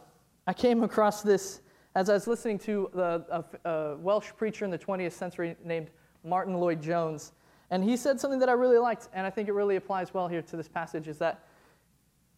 I 0.46 0.52
came 0.52 0.82
across 0.82 1.22
this 1.22 1.60
as 1.94 2.10
I 2.10 2.14
was 2.14 2.26
listening 2.26 2.58
to 2.60 2.90
the, 2.92 3.24
a, 3.64 3.68
a 3.68 3.96
Welsh 3.96 4.32
preacher 4.36 4.64
in 4.64 4.70
the 4.70 4.78
20th 4.78 5.12
century 5.12 5.56
named 5.64 5.88
Martyn 6.24 6.54
Lloyd-Jones. 6.54 7.32
And 7.70 7.82
he 7.82 7.96
said 7.96 8.20
something 8.20 8.38
that 8.40 8.48
I 8.48 8.52
really 8.52 8.78
liked, 8.78 9.08
and 9.12 9.26
I 9.26 9.30
think 9.30 9.48
it 9.48 9.52
really 9.52 9.76
applies 9.76 10.12
well 10.12 10.28
here 10.28 10.42
to 10.42 10.56
this 10.56 10.68
passage, 10.68 11.08
is 11.08 11.18
that 11.18 11.44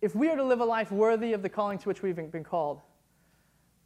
if 0.00 0.14
we 0.14 0.28
are 0.28 0.37
to 0.37 0.44
live 0.44 0.61
a 0.61 0.64
life 0.64 0.92
worthy 0.92 1.32
of 1.32 1.42
the 1.42 1.49
calling 1.49 1.78
to 1.78 1.88
which 1.88 2.02
we've 2.02 2.14
been 2.14 2.44
called, 2.44 2.80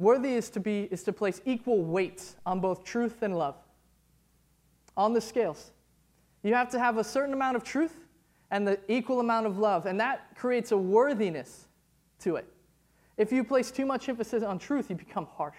Worthy 0.03 0.35
is 0.35 0.51
to 0.51 0.59
be 0.59 0.89
is 0.91 1.05
to 1.05 1.13
place 1.13 1.41
equal 1.45 1.85
weight 1.85 2.35
on 2.45 2.59
both 2.59 2.83
truth 2.83 3.23
and 3.23 3.39
love. 3.39 3.55
On 4.97 5.13
the 5.13 5.21
scales. 5.21 5.71
You 6.43 6.55
have 6.55 6.71
to 6.71 6.79
have 6.79 6.99
a 6.99 7.05
certain 7.05 7.33
amount 7.33 7.57
of 7.57 7.65
truth 7.65 7.97
and 8.51 8.67
the 8.67 8.79
equal 8.89 9.21
amount 9.21 9.47
of 9.47 9.59
love, 9.59 9.87
and 9.87 9.99
that 10.01 10.37
creates 10.37 10.73
a 10.73 10.77
worthiness 10.77 11.69
to 12.21 12.37
it. 12.37 12.47
If 13.17 13.33
you 13.33 13.45
place 13.45 13.71
too 13.71 13.87
much 13.87 14.09
emphasis 14.09 14.43
on 14.43 14.59
truth, 14.59 14.91
you 14.91 14.97
become 14.97 15.27
harsh. 15.27 15.57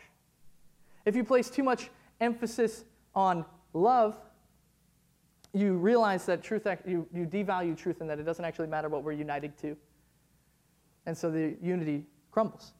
If 1.05 1.15
you 1.15 1.23
place 1.23 1.49
too 1.49 1.63
much 1.63 1.89
emphasis 2.21 2.83
on 3.15 3.45
love, 3.73 4.17
you 5.53 5.73
realize 5.73 6.25
that 6.25 6.43
truth, 6.43 6.67
you, 6.85 7.07
you 7.13 7.25
devalue 7.25 7.77
truth 7.77 8.01
and 8.01 8.09
that 8.09 8.19
it 8.19 8.23
doesn't 8.23 8.43
actually 8.43 8.67
matter 8.67 8.89
what 8.89 9.03
we're 9.03 9.11
united 9.11 9.57
to. 9.59 9.77
And 11.05 11.17
so 11.17 11.29
the 11.29 11.55
unity 11.61 12.05
crumbles. 12.31 12.73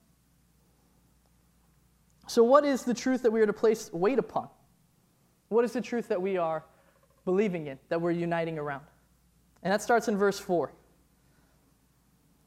So, 2.27 2.43
what 2.43 2.63
is 2.63 2.83
the 2.83 2.93
truth 2.93 3.22
that 3.24 3.31
we 3.31 3.41
are 3.41 3.45
to 3.45 3.53
place 3.53 3.91
weight 3.91 4.17
upon? 4.17 4.48
What 5.50 5.65
is 5.65 5.74
the 5.74 5.81
truth 5.81 6.07
that 6.07 6.22
we 6.22 6.38
are 6.38 6.63
believing 7.25 7.67
in, 7.67 7.79
that 7.89 8.01
we're 8.01 8.11
uniting 8.11 8.57
around? 8.57 8.85
And 9.63 9.71
that 9.71 9.81
starts 9.81 10.07
in 10.07 10.17
verse 10.17 10.39
4. 10.39 10.71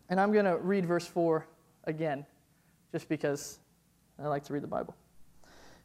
And 0.08 0.20
I'm 0.20 0.32
going 0.32 0.44
to 0.44 0.58
read 0.58 0.86
verse 0.86 1.06
4 1.06 1.46
again, 1.84 2.26
just 2.92 3.08
because 3.08 3.58
I 4.22 4.28
like 4.28 4.44
to 4.44 4.52
read 4.52 4.62
the 4.62 4.68
Bible. 4.68 4.94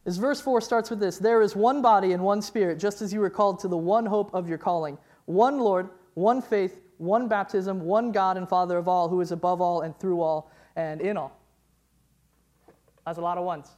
As 0.04 0.16
verse 0.16 0.40
4 0.40 0.60
starts 0.60 0.90
with 0.90 1.00
this 1.00 1.18
There 1.18 1.42
is 1.42 1.54
one 1.54 1.82
body 1.82 2.12
and 2.12 2.22
one 2.22 2.42
spirit, 2.42 2.78
just 2.78 3.02
as 3.02 3.12
you 3.12 3.20
were 3.20 3.30
called 3.30 3.60
to 3.60 3.68
the 3.68 3.76
one 3.76 4.06
hope 4.06 4.34
of 4.34 4.48
your 4.48 4.58
calling, 4.58 4.98
one 5.26 5.58
Lord, 5.58 5.88
one 6.14 6.42
faith, 6.42 6.80
one 6.98 7.28
baptism, 7.28 7.80
one 7.80 8.12
God 8.12 8.36
and 8.36 8.48
Father 8.48 8.76
of 8.76 8.88
all, 8.88 9.08
who 9.08 9.20
is 9.20 9.32
above 9.32 9.60
all 9.60 9.80
and 9.82 9.98
through 9.98 10.20
all 10.20 10.50
and 10.76 11.00
in 11.00 11.16
all. 11.16 11.38
That's 13.06 13.18
a 13.18 13.22
lot 13.22 13.38
of 13.38 13.44
ones. 13.44 13.68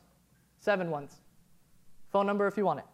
Seven 0.61 0.91
ones. 0.91 1.21
Phone 2.11 2.27
number 2.27 2.47
if 2.47 2.57
you 2.57 2.65
want 2.65 2.81
it. 2.81 2.85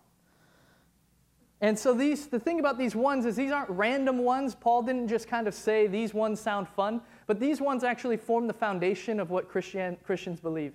And 1.60 1.78
so 1.78 1.92
these 1.92 2.26
the 2.26 2.40
thing 2.40 2.58
about 2.58 2.78
these 2.78 2.96
ones 2.96 3.26
is 3.26 3.36
these 3.36 3.52
aren't 3.52 3.70
random 3.70 4.18
ones. 4.18 4.54
Paul 4.54 4.82
didn't 4.82 5.08
just 5.08 5.28
kind 5.28 5.46
of 5.46 5.54
say 5.54 5.86
these 5.86 6.14
ones 6.14 6.40
sound 6.40 6.68
fun, 6.68 7.02
but 7.26 7.38
these 7.38 7.60
ones 7.60 7.84
actually 7.84 8.16
form 8.16 8.46
the 8.46 8.54
foundation 8.54 9.20
of 9.20 9.30
what 9.30 9.48
Christian, 9.48 9.98
Christians 10.04 10.40
believe. 10.40 10.72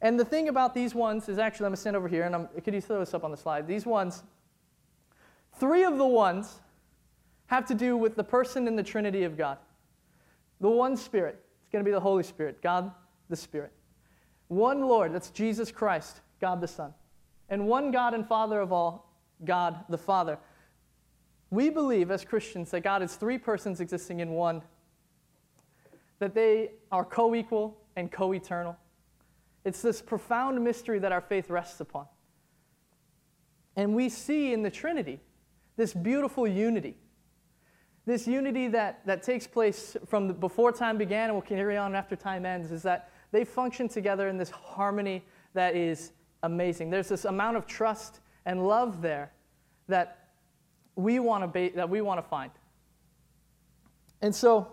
And 0.00 0.18
the 0.18 0.24
thing 0.24 0.48
about 0.48 0.74
these 0.74 0.94
ones 0.94 1.28
is 1.28 1.38
actually, 1.38 1.66
I'm 1.66 1.72
to 1.72 1.76
stand 1.76 1.96
over 1.96 2.08
here, 2.08 2.22
and 2.22 2.34
I'm, 2.34 2.48
could 2.64 2.72
you 2.72 2.80
throw 2.80 3.00
this 3.00 3.14
up 3.14 3.24
on 3.24 3.30
the 3.30 3.36
slide? 3.36 3.66
These 3.66 3.84
ones, 3.84 4.22
three 5.58 5.84
of 5.84 5.98
the 5.98 6.06
ones 6.06 6.60
have 7.46 7.66
to 7.66 7.74
do 7.74 7.96
with 7.96 8.14
the 8.14 8.24
person 8.24 8.68
in 8.68 8.76
the 8.76 8.82
Trinity 8.82 9.24
of 9.24 9.36
God. 9.36 9.58
The 10.60 10.68
one 10.68 10.96
Spirit, 10.96 11.44
it's 11.62 11.72
going 11.72 11.84
to 11.84 11.88
be 11.88 11.92
the 11.92 12.00
Holy 12.00 12.22
Spirit, 12.22 12.62
God 12.62 12.92
the 13.28 13.36
Spirit. 13.36 13.72
One 14.46 14.82
Lord, 14.82 15.12
that's 15.12 15.30
Jesus 15.30 15.72
Christ, 15.72 16.20
God 16.40 16.60
the 16.60 16.68
Son. 16.68 16.94
And 17.48 17.66
one 17.66 17.90
God 17.90 18.14
and 18.14 18.26
Father 18.26 18.60
of 18.60 18.72
all, 18.72 19.07
God 19.44 19.84
the 19.88 19.98
Father. 19.98 20.38
We 21.50 21.70
believe 21.70 22.10
as 22.10 22.24
Christians 22.24 22.70
that 22.72 22.80
God 22.82 23.02
is 23.02 23.16
three 23.16 23.38
persons 23.38 23.80
existing 23.80 24.20
in 24.20 24.30
one, 24.30 24.62
that 26.18 26.34
they 26.34 26.72
are 26.92 27.04
co 27.04 27.34
equal 27.34 27.78
and 27.96 28.12
co 28.12 28.32
eternal 28.34 28.76
it's 29.68 29.82
this 29.82 30.00
profound 30.00 30.64
mystery 30.64 30.98
that 31.00 31.12
our 31.12 31.20
faith 31.20 31.50
rests 31.50 31.80
upon. 31.80 32.06
And 33.76 33.94
we 33.94 34.08
see 34.08 34.54
in 34.54 34.62
the 34.62 34.70
Trinity 34.70 35.20
this 35.76 35.92
beautiful 35.92 36.46
unity. 36.46 36.96
This 38.06 38.26
unity 38.26 38.68
that, 38.68 39.04
that 39.04 39.22
takes 39.22 39.46
place 39.46 39.94
from 40.06 40.32
before 40.32 40.72
time 40.72 40.96
began 40.96 41.26
and 41.26 41.34
will 41.34 41.42
carry 41.42 41.76
on 41.76 41.94
after 41.94 42.16
time 42.16 42.46
ends 42.46 42.70
is 42.70 42.82
that 42.84 43.10
they 43.30 43.44
function 43.44 43.88
together 43.88 44.28
in 44.28 44.38
this 44.38 44.48
harmony 44.48 45.22
that 45.52 45.76
is 45.76 46.12
amazing. 46.42 46.88
There's 46.88 47.08
this 47.08 47.26
amount 47.26 47.58
of 47.58 47.66
trust 47.66 48.20
and 48.48 48.66
love 48.66 49.02
there 49.02 49.30
that 49.88 50.30
we 50.96 51.20
want 51.20 51.54
to 51.54 51.70
that 51.76 51.88
we 51.88 52.00
want 52.00 52.18
to 52.18 52.28
find. 52.28 52.50
And 54.22 54.34
so 54.34 54.66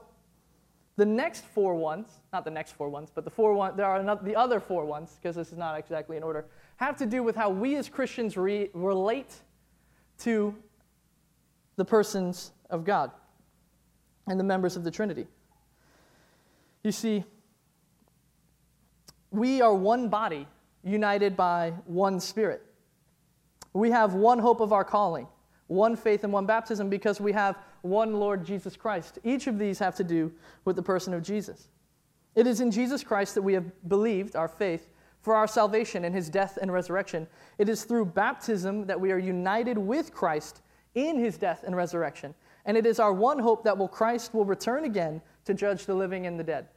the 0.96 1.06
next 1.06 1.44
four 1.44 1.76
ones, 1.76 2.08
not 2.32 2.46
the 2.46 2.52
next 2.52 2.72
four 2.72 2.90
ones, 2.90 3.12
but 3.14 3.26
the 3.26 3.30
four 3.30 3.54
one, 3.54 3.76
there 3.76 3.86
are 3.86 4.00
another, 4.00 4.24
the 4.24 4.36
other 4.36 4.62
four 4.62 4.86
ones, 4.86 5.18
because 5.22 5.36
this 5.36 5.52
is 5.52 5.58
not 5.58 5.78
exactly 5.78 6.16
in 6.16 6.24
order, 6.24 6.46
have 6.78 6.96
to 6.98 7.06
do 7.06 7.22
with 7.22 7.36
how 7.36 7.50
we 7.50 7.76
as 7.76 7.90
Christians 7.90 8.38
re- 8.38 8.70
relate 8.74 9.36
to 10.20 10.56
the 11.76 11.84
persons 11.84 12.54
of 12.70 12.86
God 12.86 13.12
and 14.28 14.40
the 14.40 14.44
members 14.44 14.78
of 14.78 14.86
the 14.86 14.92
Trinity. 14.92 15.28
You 16.82 16.94
see, 16.94 17.26
we 19.32 19.62
are 19.62 19.76
one 19.76 20.08
body 20.08 20.48
united 20.82 21.36
by 21.36 21.72
one 21.86 22.22
spirit. 22.22 22.64
We 23.76 23.92
have 23.92 24.14
one 24.14 24.40
hope 24.40 24.62
of 24.62 24.72
our 24.72 24.86
calling, 24.86 25.28
one 25.68 25.98
faith 25.98 26.24
and 26.24 26.32
one 26.32 26.46
baptism 26.46 26.90
because 26.90 27.20
we 27.20 27.34
have 27.34 27.58
one 27.82 28.14
Lord 28.14 28.46
Jesus 28.46 28.78
Christ. 28.78 29.20
Each 29.26 29.48
of 29.48 29.60
these 29.60 29.80
have 29.80 29.96
to 29.96 30.04
do 30.04 30.32
with 30.64 30.78
the 30.78 30.82
person 30.82 31.14
of 31.14 31.22
Jesus. 31.22 31.68
It 32.36 32.48
is 32.48 32.62
in 32.62 32.72
Jesus 32.72 33.04
Christ 33.04 33.36
that 33.36 33.42
we 33.42 33.54
have 33.54 33.66
believed 33.90 34.38
our 34.38 34.48
faith 34.48 34.88
for 35.22 35.36
our 35.36 35.46
salvation 35.46 36.06
in 36.06 36.14
his 36.14 36.30
death 36.30 36.58
and 36.62 36.72
resurrection. 36.72 37.28
It 37.58 37.68
is 37.68 37.84
through 37.84 38.06
baptism 38.06 38.86
that 38.86 39.00
we 39.00 39.12
are 39.12 39.18
united 39.18 39.78
with 39.78 40.14
Christ 40.14 40.62
in 40.94 41.20
his 41.20 41.38
death 41.38 41.66
and 41.66 41.76
resurrection. 41.76 42.34
And 42.64 42.78
it 42.78 42.86
is 42.86 42.98
our 42.98 43.12
one 43.12 43.40
hope 43.40 43.66
that 43.66 43.78
will 43.78 43.90
Christ 43.90 44.34
will 44.34 44.46
return 44.46 44.86
again 44.86 45.22
to 45.44 45.54
judge 45.54 45.86
the 45.86 45.96
living 45.96 46.28
and 46.28 46.40
the 46.40 46.46
dead. 46.46 46.68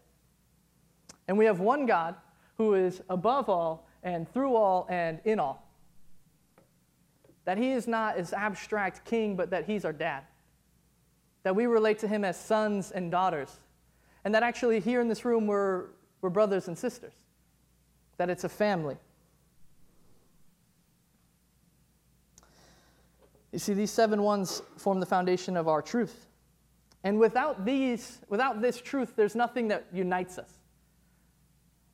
And 1.28 1.38
we 1.38 1.44
have 1.44 1.60
one 1.60 1.86
God 1.86 2.16
who 2.56 2.74
is 2.74 3.02
above 3.08 3.48
all 3.48 3.86
and 4.02 4.28
through 4.28 4.56
all 4.56 4.88
and 4.90 5.20
in 5.24 5.38
all. 5.38 5.67
That 7.48 7.56
he 7.56 7.72
is 7.72 7.88
not 7.88 8.18
as 8.18 8.34
abstract 8.34 9.06
king, 9.06 9.34
but 9.34 9.48
that 9.48 9.64
he's 9.64 9.86
our 9.86 9.92
dad 9.94 10.24
that 11.44 11.56
we 11.56 11.64
relate 11.64 11.98
to 12.00 12.06
him 12.06 12.26
as 12.26 12.38
sons 12.38 12.90
and 12.90 13.10
daughters, 13.10 13.58
and 14.22 14.34
that 14.34 14.42
actually 14.42 14.80
here 14.80 15.00
in 15.00 15.08
this 15.08 15.24
room 15.24 15.46
we're, 15.46 15.86
we're 16.20 16.28
brothers 16.28 16.68
and 16.68 16.76
sisters, 16.76 17.14
that 18.18 18.28
it's 18.28 18.44
a 18.44 18.50
family. 18.50 18.98
You 23.50 23.58
see, 23.58 23.72
these 23.72 23.90
seven 23.90 24.22
ones 24.22 24.60
form 24.76 25.00
the 25.00 25.06
foundation 25.06 25.56
of 25.56 25.68
our 25.68 25.80
truth. 25.80 26.26
And 27.02 27.18
without 27.18 27.64
these, 27.64 28.18
without 28.28 28.60
this 28.60 28.78
truth, 28.78 29.14
there's 29.16 29.34
nothing 29.34 29.68
that 29.68 29.86
unites 29.90 30.36
us. 30.36 30.52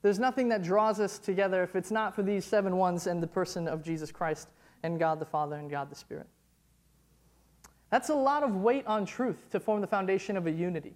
There's 0.03 0.19
nothing 0.19 0.49
that 0.49 0.65
draws 0.65 0.99
us 0.99 1.17
together 1.17 1.63
if 1.63 1.77
it's 1.77 1.93
not 1.93 2.13
for 2.17 2.25
these 2.25 2.45
seven 2.45 2.77
ones 2.77 3.07
and 3.07 3.23
the 3.23 3.29
person 3.29 3.69
of 3.69 3.85
Jesus 3.85 4.11
Christ 4.11 4.49
and 4.85 4.99
God 4.99 5.19
the 5.19 5.25
Father 5.25 5.57
and 5.57 5.69
God 5.69 5.91
the 5.91 5.97
Spirit. 5.97 6.27
That's 7.91 8.11
a 8.11 8.15
lot 8.15 8.43
of 8.43 8.57
weight 8.57 8.87
on 8.87 9.07
truth 9.07 9.51
to 9.51 9.59
form 9.59 9.81
the 9.81 9.87
foundation 9.87 10.37
of 10.37 10.47
a 10.47 10.51
unity. 10.51 10.95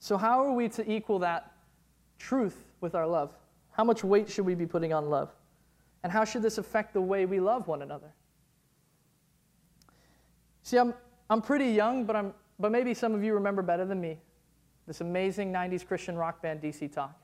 So, 0.00 0.16
how 0.16 0.44
are 0.44 0.52
we 0.52 0.68
to 0.70 0.90
equal 0.90 1.20
that 1.20 1.52
truth 2.18 2.64
with 2.80 2.94
our 2.94 3.06
love? 3.06 3.30
How 3.70 3.84
much 3.84 4.02
weight 4.02 4.28
should 4.28 4.44
we 4.44 4.54
be 4.54 4.66
putting 4.66 4.92
on 4.92 5.08
love? 5.08 5.30
And 6.02 6.12
how 6.12 6.24
should 6.24 6.42
this 6.42 6.58
affect 6.58 6.92
the 6.92 7.00
way 7.00 7.24
we 7.24 7.38
love 7.38 7.68
one 7.68 7.82
another? 7.82 8.12
See, 10.64 10.76
I'm, 10.76 10.92
I'm 11.30 11.40
pretty 11.40 11.70
young, 11.70 12.04
but, 12.04 12.16
I'm, 12.16 12.34
but 12.58 12.72
maybe 12.72 12.94
some 12.94 13.14
of 13.14 13.22
you 13.22 13.34
remember 13.34 13.62
better 13.62 13.84
than 13.84 14.00
me 14.00 14.18
this 14.88 15.00
amazing 15.00 15.52
90s 15.52 15.86
Christian 15.86 16.16
rock 16.16 16.42
band, 16.42 16.60
DC 16.60 16.92
Talk. 16.92 17.16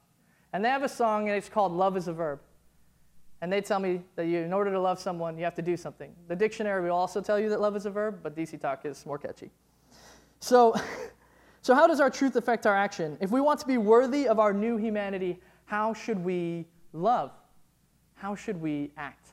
And 0.52 0.64
they 0.64 0.69
have 0.69 0.85
a 0.85 0.88
song, 0.88 1.28
and 1.28 1.37
it's 1.37 1.49
called 1.49 1.73
Love 1.73 1.97
is 1.97 2.07
a 2.07 2.12
Verb 2.12 2.38
and 3.40 3.52
they 3.52 3.61
tell 3.61 3.78
me 3.78 4.02
that 4.16 4.26
you, 4.26 4.38
in 4.38 4.52
order 4.52 4.73
to 4.73 4.80
love 4.80 4.99
someone, 4.99 5.38
you 5.38 5.45
have 5.45 5.54
to 5.54 5.62
do 5.62 5.76
something. 5.76 6.12
The 6.26 6.35
dictionary 6.35 6.83
will 6.83 6.97
also 6.97 7.21
tell 7.21 7.38
you 7.38 7.49
that 7.50 7.61
love 7.61 7.76
is 7.76 7.87
a 7.87 7.90
verb, 7.90 8.21
but 8.23 8.37
DC 8.37 8.61
Talk 8.61 8.85
is 8.85 9.07
more 9.07 9.18
catchy. 9.18 9.50
So, 10.40 10.75
so 11.62 11.75
how 11.75 11.87
does 11.87 12.00
our 12.00 12.11
truth 12.11 12.37
affect 12.37 12.66
our 12.66 12.75
action? 12.76 13.16
If 13.21 13.30
we 13.30 13.40
want 13.40 13.61
to 13.61 13.66
be 13.66 13.78
worthy 13.78 14.26
of 14.26 14.38
our 14.40 14.52
new 14.52 14.76
humanity, 14.76 15.40
how 15.66 15.95
should 15.95 16.25
we 16.25 16.66
love? 16.92 17.30
How 18.14 18.35
should 18.35 18.61
we 18.61 18.90
act? 18.97 19.28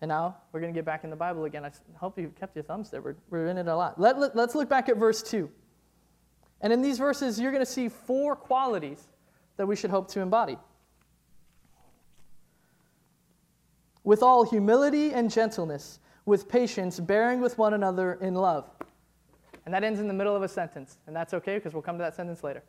And 0.00 0.08
now 0.08 0.36
we're 0.50 0.60
going 0.60 0.72
to 0.72 0.76
get 0.76 0.84
back 0.84 1.04
in 1.04 1.10
the 1.10 1.16
Bible 1.16 1.44
again. 1.44 1.64
I 1.64 1.70
hope 1.96 2.18
you 2.18 2.32
kept 2.38 2.56
your 2.56 2.64
thumbs 2.64 2.90
there. 2.90 3.00
We're, 3.00 3.14
we're 3.30 3.46
in 3.46 3.56
it 3.56 3.68
a 3.68 3.76
lot. 3.76 4.00
Let, 4.00 4.18
let, 4.18 4.34
let's 4.34 4.56
look 4.56 4.68
back 4.68 4.88
at 4.88 4.96
verse 4.96 5.22
2. 5.22 5.48
And 6.60 6.72
in 6.72 6.82
these 6.82 6.98
verses, 6.98 7.38
you're 7.38 7.52
going 7.52 7.64
to 7.64 7.70
see 7.70 7.88
four 7.88 8.34
qualities 8.34 9.06
that 9.56 9.66
we 9.66 9.76
should 9.76 9.90
hope 9.90 10.08
to 10.08 10.20
embody. 10.20 10.58
With 14.04 14.22
all 14.22 14.44
humility 14.44 15.12
and 15.12 15.30
gentleness, 15.30 15.98
with 16.24 16.48
patience, 16.48 16.98
bearing 17.00 17.40
with 17.40 17.58
one 17.58 17.74
another 17.74 18.14
in 18.14 18.34
love. 18.34 18.68
And 19.64 19.74
that 19.74 19.84
ends 19.84 20.00
in 20.00 20.08
the 20.08 20.14
middle 20.14 20.34
of 20.34 20.42
a 20.42 20.48
sentence, 20.48 20.98
and 21.06 21.14
that's 21.14 21.34
okay 21.34 21.56
because 21.56 21.72
we'll 21.72 21.82
come 21.82 21.96
to 21.96 22.02
that 22.02 22.14
sentence 22.14 22.42
later. 22.42 22.62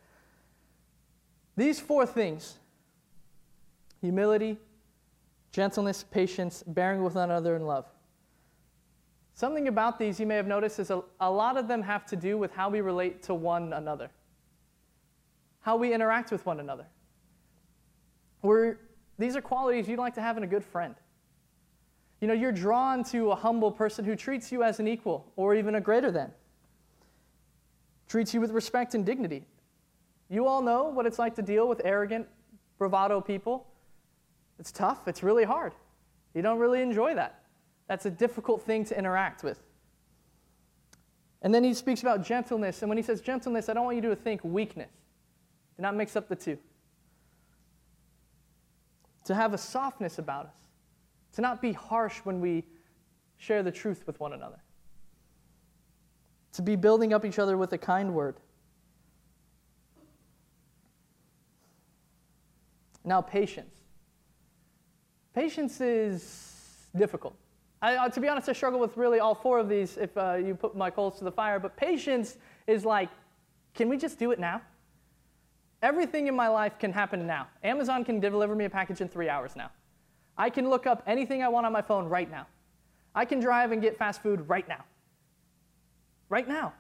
These 1.56 1.80
four 1.80 2.06
things 2.06 2.58
humility, 4.02 4.58
gentleness, 5.52 6.04
patience, 6.04 6.64
bearing 6.68 7.04
with 7.04 7.16
one 7.16 7.30
another 7.30 7.56
in 7.56 7.66
love. 7.66 7.86
Something 9.34 9.68
about 9.68 9.98
these 9.98 10.20
you 10.20 10.26
may 10.26 10.36
have 10.36 10.46
noticed 10.46 10.80
is 10.80 10.92
a, 10.92 11.02
a 11.20 11.32
lot 11.32 11.58
of 11.58 11.68
them 11.68 11.82
have 11.82 12.06
to 12.08 12.16
do 12.16 12.38
with 12.38 12.54
how 12.54 12.70
we 12.70 12.82
relate 12.82 13.24
to 13.24 13.34
one 13.34 13.74
another, 13.74 14.10
how 15.62 15.78
we 15.78 15.94
interact 15.94 16.32
with 16.32 16.46
one 16.46 16.60
another. 16.60 16.86
We're, 18.42 18.78
these 19.18 19.36
are 19.36 19.42
qualities 19.42 19.88
you'd 19.88 20.00
like 20.00 20.16
to 20.16 20.22
have 20.22 20.38
in 20.38 20.44
a 20.44 20.48
good 20.48 20.66
friend. 20.66 20.96
You 22.24 22.28
know, 22.28 22.34
you're 22.34 22.54
drawn 22.54 23.04
to 23.12 23.32
a 23.32 23.36
humble 23.36 23.70
person 23.70 24.06
who 24.06 24.16
treats 24.16 24.50
you 24.50 24.64
as 24.64 24.80
an 24.80 24.88
equal 24.88 25.30
or 25.36 25.56
even 25.56 25.76
a 25.76 25.82
greater 25.82 26.10
than, 26.10 26.32
treats 28.08 28.34
you 28.34 28.40
with 28.40 28.52
respect 28.52 28.96
and 28.96 29.06
dignity. 29.06 29.44
You 30.30 30.48
all 30.48 30.62
know 30.62 30.86
what 30.86 31.06
it's 31.06 31.20
like 31.20 31.36
to 31.36 31.42
deal 31.42 31.68
with 31.68 31.82
arrogant, 31.84 32.26
bravado 32.78 33.20
people. 33.20 33.68
It's 34.58 34.72
tough, 34.72 35.06
it's 35.10 35.22
really 35.22 35.44
hard. 35.44 35.74
You 36.34 36.42
don't 36.42 36.60
really 36.60 36.82
enjoy 36.82 37.14
that. 37.16 37.44
That's 37.90 38.06
a 38.06 38.10
difficult 38.10 38.62
thing 38.62 38.86
to 38.86 38.98
interact 38.98 39.44
with. 39.44 39.60
And 41.42 41.54
then 41.54 41.66
he 41.66 41.74
speaks 41.74 42.04
about 42.04 42.24
gentleness. 42.24 42.84
And 42.84 42.88
when 42.88 42.98
he 42.98 43.04
says 43.04 43.20
gentleness, 43.20 43.68
I 43.68 43.74
don't 43.74 43.84
want 43.84 43.98
you 43.98 44.02
to 44.04 44.16
think 44.16 44.46
weakness. 44.46 44.92
Do 45.76 45.82
not 45.82 45.94
mix 45.94 46.16
up 46.16 46.30
the 46.30 46.38
two. 46.38 46.58
To 49.26 49.36
have 49.36 49.54
a 49.54 49.58
softness 49.58 50.20
about 50.20 50.46
us 50.46 50.63
to 51.34 51.42
not 51.42 51.62
be 51.62 51.72
harsh 51.72 52.20
when 52.24 52.40
we 52.40 52.64
share 53.38 53.64
the 53.64 53.72
truth 53.72 54.04
with 54.08 54.20
one 54.20 54.34
another, 54.34 54.62
to 56.54 56.62
be 56.62 56.76
building 56.76 57.14
up 57.14 57.26
each 57.26 57.40
other 57.40 57.58
with 57.58 57.74
a 57.74 57.78
kind 57.78 58.14
word. 58.14 58.38
Now, 63.04 63.22
patience. 63.22 63.76
Patience 65.34 65.82
is 65.82 66.88
difficult. 66.96 67.36
I, 67.82 68.08
to 68.08 68.20
be 68.22 68.30
honest, 68.30 68.48
I 68.48 68.54
struggle 68.54 68.80
with 68.80 68.96
really 68.96 69.20
all 69.20 69.36
four 69.36 69.60
of 69.60 69.68
these 69.68 69.98
if 69.98 70.16
uh, 70.16 70.36
you 70.36 70.56
put 70.56 70.74
my 70.74 70.90
coals 70.90 71.18
to 71.18 71.26
the 71.26 71.32
fire, 71.32 71.60
but 71.60 71.76
patience 71.76 72.38
is 72.66 72.86
like, 72.86 73.10
can 73.74 73.90
we 73.90 73.98
just 73.98 74.18
do 74.18 74.32
it 74.32 74.40
now? 74.40 74.62
Everything 75.82 76.28
in 76.28 76.36
my 76.36 76.48
life 76.48 76.80
can 76.80 76.94
happen 76.94 77.28
now. 77.28 77.48
Amazon 77.62 78.06
can 78.06 78.22
deliver 78.22 78.56
me 78.56 78.64
a 78.64 78.70
package 78.70 79.02
in 79.02 79.10
three 79.10 79.28
hours 79.28 79.58
now. 79.58 79.70
I 80.38 80.50
can 80.50 80.70
look 80.70 80.88
up 80.88 81.04
anything 81.06 81.44
I 81.44 81.48
want 81.50 81.66
on 81.66 81.74
my 81.74 81.82
phone 81.82 82.08
right 82.08 82.30
now. 82.30 82.48
I 83.16 83.26
can 83.26 83.40
drive 83.40 83.72
and 83.72 83.82
get 83.82 83.98
fast 83.98 84.24
food 84.24 84.48
right 84.50 84.68
now. 84.68 84.84
Right 86.30 86.48
now. 86.48 86.74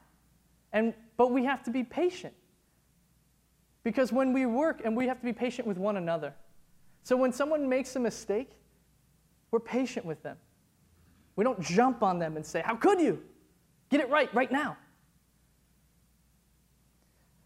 And, 0.72 0.94
but 1.18 1.32
we 1.32 1.46
have 1.46 1.64
to 1.64 1.72
be 1.72 1.84
patient. 1.84 2.34
Because 3.84 4.12
when 4.12 4.34
we 4.34 4.46
work, 4.46 4.82
and 4.84 4.98
we 4.98 5.08
have 5.08 5.20
to 5.20 5.26
be 5.26 5.34
patient 5.34 5.68
with 5.68 5.78
one 5.78 5.98
another. 5.98 6.34
So 7.04 7.16
when 7.16 7.32
someone 7.32 7.68
makes 7.70 7.96
a 7.96 8.00
mistake, 8.00 8.50
we're 9.52 9.60
patient 9.60 10.06
with 10.06 10.24
them. 10.24 10.38
We 11.36 11.44
don't 11.44 11.62
jump 11.62 12.02
on 12.02 12.18
them 12.18 12.38
and 12.38 12.46
say, 12.46 12.62
How 12.66 12.76
could 12.76 13.00
you? 13.00 13.22
Get 13.90 14.00
it 14.00 14.10
right 14.10 14.34
right 14.34 14.52
now. 14.52 14.78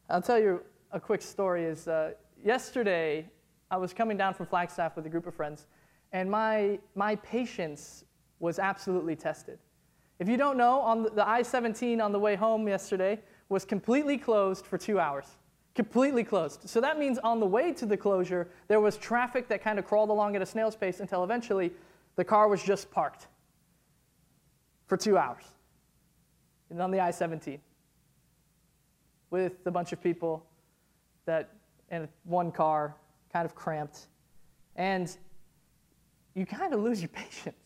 I'll 0.09 0.21
tell 0.21 0.39
you 0.39 0.61
a 0.91 0.99
quick 0.99 1.21
story 1.21 1.65
is 1.65 1.87
uh, 1.87 2.11
yesterday 2.43 3.27
I 3.69 3.75
was 3.75 3.93
coming 3.93 4.15
down 4.15 4.33
from 4.33 4.45
Flagstaff 4.45 4.95
with 4.95 5.05
a 5.05 5.09
group 5.09 5.27
of 5.27 5.35
friends, 5.35 5.65
and 6.11 6.29
my, 6.29 6.79
my 6.95 7.15
patience 7.17 8.05
was 8.39 8.59
absolutely 8.59 9.15
tested. 9.15 9.59
If 10.19 10.27
you 10.27 10.37
don't 10.37 10.57
know, 10.57 10.79
on 10.79 11.03
the, 11.03 11.09
the 11.09 11.27
I 11.27 11.41
17 11.41 12.01
on 12.01 12.11
the 12.11 12.19
way 12.19 12.35
home 12.35 12.67
yesterday 12.67 13.19
was 13.49 13.65
completely 13.65 14.17
closed 14.17 14.65
for 14.65 14.77
two 14.77 14.99
hours. 14.99 15.25
Completely 15.75 16.23
closed. 16.23 16.67
So 16.67 16.81
that 16.81 16.97
means 16.97 17.19
on 17.19 17.39
the 17.39 17.45
way 17.45 17.71
to 17.73 17.85
the 17.85 17.97
closure, 17.97 18.47
there 18.67 18.79
was 18.79 18.97
traffic 18.97 19.47
that 19.49 19.61
kind 19.63 19.77
of 19.77 19.85
crawled 19.85 20.09
along 20.09 20.35
at 20.35 20.41
a 20.41 20.45
snail's 20.45 20.75
pace 20.75 20.99
until 20.99 21.23
eventually 21.23 21.71
the 22.15 22.23
car 22.23 22.47
was 22.47 22.63
just 22.63 22.89
parked 22.89 23.27
for 24.87 24.97
two 24.97 25.17
hours 25.17 25.43
and 26.69 26.81
on 26.81 26.91
the 26.91 26.99
I 26.99 27.11
17 27.11 27.59
with 29.29 29.53
a 29.65 29.71
bunch 29.71 29.93
of 29.93 30.01
people 30.01 30.45
that 31.25 31.51
in 31.91 32.07
one 32.23 32.51
car, 32.51 32.95
kind 33.31 33.45
of 33.45 33.55
cramped. 33.55 34.07
And 34.75 35.15
you 36.37 36.45
kind 36.45 36.73
of 36.73 36.79
lose 36.79 37.01
your 37.01 37.09
patience. 37.13 37.57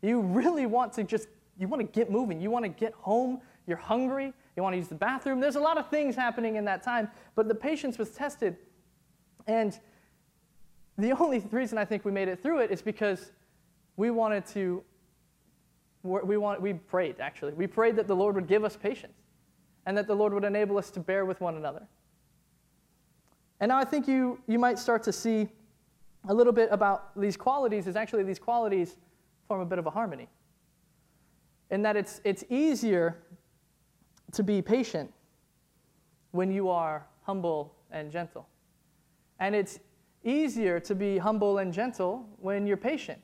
You 0.00 0.20
really 0.20 0.66
want 0.66 0.92
to 0.94 1.04
just, 1.04 1.28
you 1.58 1.68
want 1.68 1.80
to 1.80 1.86
get 1.86 2.10
moving. 2.10 2.40
You 2.40 2.50
want 2.50 2.64
to 2.64 2.68
get 2.68 2.94
home. 2.94 3.40
You're 3.66 3.76
hungry. 3.76 4.32
You 4.56 4.62
want 4.62 4.74
to 4.74 4.78
use 4.78 4.88
the 4.88 4.94
bathroom. 4.94 5.40
There's 5.40 5.56
a 5.56 5.60
lot 5.60 5.76
of 5.76 5.90
things 5.90 6.14
happening 6.14 6.56
in 6.56 6.64
that 6.66 6.82
time, 6.82 7.10
but 7.34 7.48
the 7.48 7.54
patience 7.54 7.98
was 7.98 8.10
tested. 8.10 8.56
And 9.46 9.78
the 10.96 11.12
only 11.12 11.40
reason 11.50 11.76
I 11.76 11.84
think 11.84 12.04
we 12.04 12.12
made 12.12 12.28
it 12.28 12.42
through 12.42 12.60
it 12.60 12.70
is 12.70 12.80
because 12.80 13.32
we 13.96 14.10
wanted 14.10 14.46
to, 14.46 14.82
we, 16.02 16.36
want, 16.36 16.62
we 16.62 16.74
prayed 16.74 17.16
actually. 17.20 17.52
We 17.54 17.66
prayed 17.66 17.96
that 17.96 18.06
the 18.06 18.16
Lord 18.16 18.36
would 18.36 18.46
give 18.46 18.64
us 18.64 18.76
patience 18.76 19.18
and 19.84 19.96
that 19.96 20.06
the 20.06 20.14
Lord 20.14 20.32
would 20.32 20.44
enable 20.44 20.78
us 20.78 20.90
to 20.92 21.00
bear 21.00 21.24
with 21.24 21.40
one 21.40 21.56
another. 21.56 21.82
And 23.60 23.70
now 23.70 23.78
I 23.78 23.84
think 23.84 24.06
you, 24.06 24.40
you 24.46 24.58
might 24.58 24.78
start 24.78 25.02
to 25.04 25.12
see 25.12 25.48
a 26.28 26.34
little 26.34 26.52
bit 26.52 26.68
about 26.72 27.18
these 27.18 27.36
qualities 27.36 27.86
is 27.86 27.96
actually 27.96 28.24
these 28.24 28.38
qualities 28.38 28.96
form 29.46 29.60
a 29.60 29.66
bit 29.66 29.78
of 29.78 29.86
a 29.86 29.90
harmony. 29.90 30.28
In 31.70 31.82
that 31.82 31.96
it's, 31.96 32.20
it's 32.24 32.44
easier 32.48 33.18
to 34.32 34.42
be 34.42 34.60
patient 34.60 35.12
when 36.32 36.50
you 36.50 36.68
are 36.68 37.06
humble 37.22 37.74
and 37.90 38.10
gentle. 38.10 38.46
And 39.38 39.54
it's 39.54 39.78
easier 40.24 40.80
to 40.80 40.94
be 40.94 41.18
humble 41.18 41.58
and 41.58 41.72
gentle 41.72 42.28
when 42.38 42.66
you're 42.66 42.76
patient. 42.76 43.20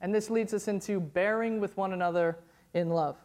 And 0.00 0.14
this 0.14 0.30
leads 0.30 0.54
us 0.54 0.68
into 0.68 1.00
bearing 1.00 1.60
with 1.60 1.76
one 1.76 1.92
another 1.92 2.38
in 2.74 2.90
love. 2.90 3.16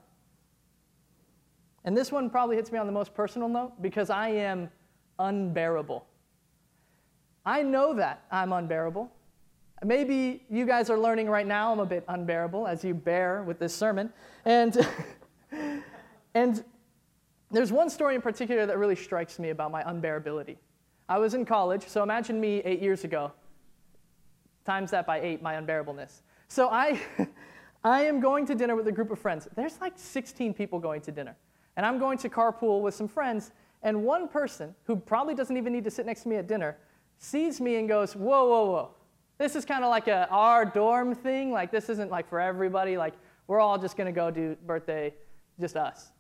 And 1.86 1.96
this 1.96 2.12
one 2.12 2.30
probably 2.30 2.56
hits 2.56 2.72
me 2.72 2.80
on 2.80 2.88
the 2.88 2.94
most 2.94 3.14
personal 3.14 3.48
note 3.48 3.82
because 3.82 4.10
I 4.10 4.30
am 4.30 4.70
unbearable. 5.20 6.06
I 7.46 7.62
know 7.62 7.94
that 7.96 8.24
I'm 8.32 8.54
unbearable. 8.54 9.12
Maybe 9.84 10.46
you 10.50 10.66
guys 10.66 10.90
are 10.90 10.98
learning 10.98 11.30
right 11.30 11.46
now 11.46 11.74
I'm 11.74 11.80
a 11.80 11.86
bit 11.86 12.06
unbearable 12.08 12.68
as 12.68 12.84
you 12.84 12.94
bear 12.94 13.44
with 13.44 13.60
this 13.60 13.76
sermon. 13.76 14.14
And, 14.46 14.88
and 16.34 16.64
there's 17.52 17.72
one 17.72 17.90
story 17.90 18.16
in 18.16 18.22
particular 18.22 18.66
that 18.66 18.78
really 18.78 18.96
strikes 18.96 19.40
me 19.40 19.50
about 19.50 19.72
my 19.72 19.84
unbearability. 19.84 20.56
I 21.10 21.18
was 21.18 21.34
in 21.34 21.46
college, 21.46 21.86
so 21.88 22.02
imagine 22.02 22.40
me 22.40 22.62
eight 22.64 22.82
years 22.82 23.04
ago. 23.04 23.34
Times 24.64 24.92
that 24.92 25.06
by 25.06 25.20
eight, 25.20 25.42
my 25.42 25.56
unbearableness. 25.56 26.22
So 26.48 26.70
I, 26.70 27.02
I 27.84 28.04
am 28.04 28.22
going 28.22 28.46
to 28.46 28.56
dinner 28.56 28.78
with 28.78 28.88
a 28.88 28.92
group 28.92 29.12
of 29.12 29.20
friends. 29.20 29.50
There's 29.56 29.82
like 29.82 29.94
16 29.98 30.54
people 30.54 30.80
going 30.80 31.02
to 31.02 31.12
dinner. 31.12 31.36
And 31.76 31.86
I'm 31.86 32.00
going 32.00 32.18
to 32.20 32.30
carpool 32.30 32.82
with 32.82 32.96
some 32.96 33.10
friends, 33.10 33.52
and 33.82 34.04
one 34.04 34.30
person 34.30 34.74
who 34.86 34.96
probably 34.96 35.36
doesn't 35.36 35.58
even 35.58 35.74
need 35.74 35.84
to 35.84 35.92
sit 35.92 36.06
next 36.06 36.24
to 36.24 36.30
me 36.30 36.38
at 36.38 36.48
dinner 36.48 36.78
sees 37.18 37.62
me 37.62 37.76
and 37.76 37.88
goes, 37.88 38.16
Whoa, 38.16 38.46
whoa, 38.46 38.66
whoa. 38.66 38.90
This 39.38 39.56
is 39.56 39.66
kind 39.66 39.84
of 39.84 39.90
like 39.90 40.08
a 40.08 40.28
our 40.30 40.66
dorm 40.66 41.16
thing. 41.16 41.52
Like, 41.52 41.72
this 41.72 41.90
isn't 41.90 42.12
like 42.12 42.30
for 42.30 42.40
everybody. 42.40 42.98
Like, 42.98 43.14
we're 43.48 43.60
all 43.60 43.78
just 43.78 43.98
going 43.98 44.06
to 44.06 44.18
go 44.18 44.32
do 44.32 44.56
birthday, 44.66 45.14
just 45.60 45.76
us. 45.76 46.12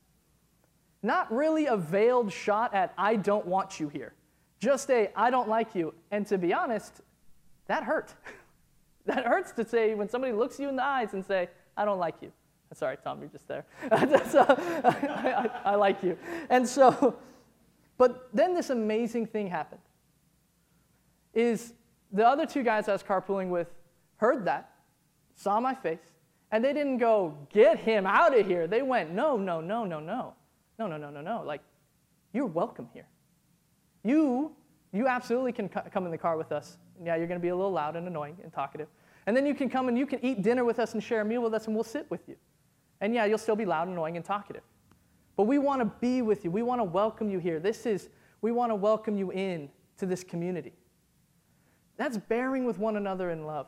Not 1.01 1.31
really 1.31 1.67
a 1.67 1.77
veiled 1.77 2.31
shot 2.31 2.73
at, 2.73 2.93
I 2.97 3.15
don't 3.17 3.45
want 3.45 3.79
you 3.79 3.89
here. 3.89 4.13
Just 4.59 4.89
a, 4.89 5.09
I 5.15 5.29
don't 5.29 5.49
like 5.49 5.75
you. 5.75 5.93
And 6.11 6.25
to 6.27 6.37
be 6.37 6.53
honest, 6.53 7.01
that 7.67 7.83
hurt. 7.83 8.13
that 9.05 9.25
hurts 9.25 9.51
to 9.53 9.67
say 9.67 9.95
when 9.95 10.07
somebody 10.09 10.33
looks 10.33 10.59
you 10.59 10.69
in 10.69 10.75
the 10.75 10.83
eyes 10.83 11.13
and 11.13 11.25
say, 11.25 11.49
I 11.75 11.85
don't 11.85 11.99
like 11.99 12.15
you. 12.21 12.31
Sorry, 12.73 12.97
Tom, 13.03 13.19
you're 13.19 13.29
just 13.29 13.47
there. 13.47 13.65
I, 13.91 15.49
I, 15.65 15.71
I 15.71 15.75
like 15.75 16.01
you. 16.01 16.17
And 16.49 16.67
so, 16.67 17.17
but 17.97 18.29
then 18.33 18.55
this 18.55 18.69
amazing 18.69 19.27
thing 19.27 19.47
happened 19.47 19.81
is 21.33 21.73
the 22.11 22.27
other 22.27 22.45
two 22.45 22.63
guys 22.63 22.87
I 22.87 22.93
was 22.93 23.03
carpooling 23.03 23.49
with 23.49 23.67
heard 24.17 24.45
that, 24.45 24.71
saw 25.35 25.59
my 25.59 25.75
face, 25.75 26.11
and 26.51 26.63
they 26.63 26.73
didn't 26.73 26.97
go, 26.97 27.35
get 27.51 27.79
him 27.79 28.05
out 28.05 28.37
of 28.37 28.45
here. 28.45 28.67
They 28.67 28.81
went, 28.81 29.11
no, 29.11 29.35
no, 29.37 29.59
no, 29.59 29.85
no, 29.85 29.99
no. 29.99 30.33
No, 30.79 30.87
no, 30.87 30.97
no, 30.97 31.09
no, 31.09 31.21
no. 31.21 31.43
Like, 31.45 31.61
you're 32.31 32.45
welcome 32.45 32.87
here. 32.93 33.07
You, 34.03 34.51
you 34.91 35.07
absolutely 35.07 35.51
can 35.51 35.67
come 35.69 36.05
in 36.05 36.11
the 36.11 36.17
car 36.17 36.37
with 36.37 36.51
us. 36.51 36.77
Yeah, 37.03 37.15
you're 37.15 37.27
going 37.27 37.39
to 37.39 37.43
be 37.43 37.49
a 37.49 37.55
little 37.55 37.71
loud 37.71 37.95
and 37.95 38.07
annoying 38.07 38.37
and 38.43 38.53
talkative. 38.53 38.87
And 39.25 39.35
then 39.35 39.45
you 39.45 39.55
can 39.55 39.69
come 39.69 39.87
and 39.87 39.97
you 39.97 40.05
can 40.05 40.23
eat 40.23 40.41
dinner 40.41 40.63
with 40.63 40.79
us 40.79 40.93
and 40.93 41.03
share 41.03 41.21
a 41.21 41.25
meal 41.25 41.41
with 41.41 41.53
us, 41.53 41.65
and 41.65 41.75
we'll 41.75 41.83
sit 41.83 42.09
with 42.11 42.27
you. 42.27 42.35
And 43.01 43.13
yeah, 43.13 43.25
you'll 43.25 43.37
still 43.37 43.55
be 43.55 43.65
loud, 43.65 43.87
annoying, 43.87 44.15
and 44.15 44.25
talkative. 44.25 44.63
But 45.35 45.43
we 45.43 45.57
want 45.57 45.81
to 45.81 45.85
be 45.99 46.21
with 46.21 46.45
you. 46.45 46.51
We 46.51 46.61
want 46.61 46.79
to 46.79 46.85
welcome 46.85 47.29
you 47.29 47.39
here. 47.39 47.59
This 47.59 47.85
is, 47.85 48.09
we 48.41 48.51
want 48.51 48.71
to 48.71 48.75
welcome 48.75 49.17
you 49.17 49.31
in 49.31 49.69
to 49.97 50.05
this 50.05 50.23
community. 50.23 50.73
That's 51.97 52.17
bearing 52.17 52.65
with 52.65 52.79
one 52.79 52.95
another 52.95 53.29
in 53.29 53.45
love. 53.45 53.67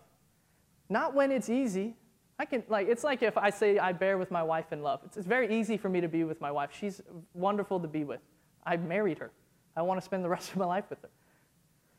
Not 0.90 1.14
when 1.14 1.32
it's 1.32 1.50
easy. 1.50 1.96
I 2.38 2.46
can, 2.46 2.64
like, 2.68 2.88
it's 2.88 3.04
like 3.04 3.24
if 3.24 3.38
I 3.38 3.50
say 3.50 3.78
I 3.78 3.94
bear 3.94 4.18
with 4.18 4.32
my 4.32 4.44
wife 4.44 4.74
in 4.74 4.84
love. 4.84 5.02
It's, 5.06 5.18
it's 5.18 5.28
very 5.28 5.58
easy 5.58 5.78
for 5.78 5.90
me 5.90 6.02
to 6.02 6.08
be 6.08 6.24
with 6.24 6.42
my 6.42 6.52
wife. 6.52 6.72
She's 6.78 7.02
wonderful 7.34 7.80
to 7.80 7.88
be 7.88 8.04
with. 8.04 8.20
I 8.66 8.78
married 8.78 9.20
her. 9.20 9.32
I 9.78 9.82
want 9.84 10.00
to 10.00 10.06
spend 10.06 10.24
the 10.24 10.30
rest 10.36 10.52
of 10.52 10.58
my 10.58 10.66
life 10.66 10.86
with 10.90 11.02
her. 11.02 11.10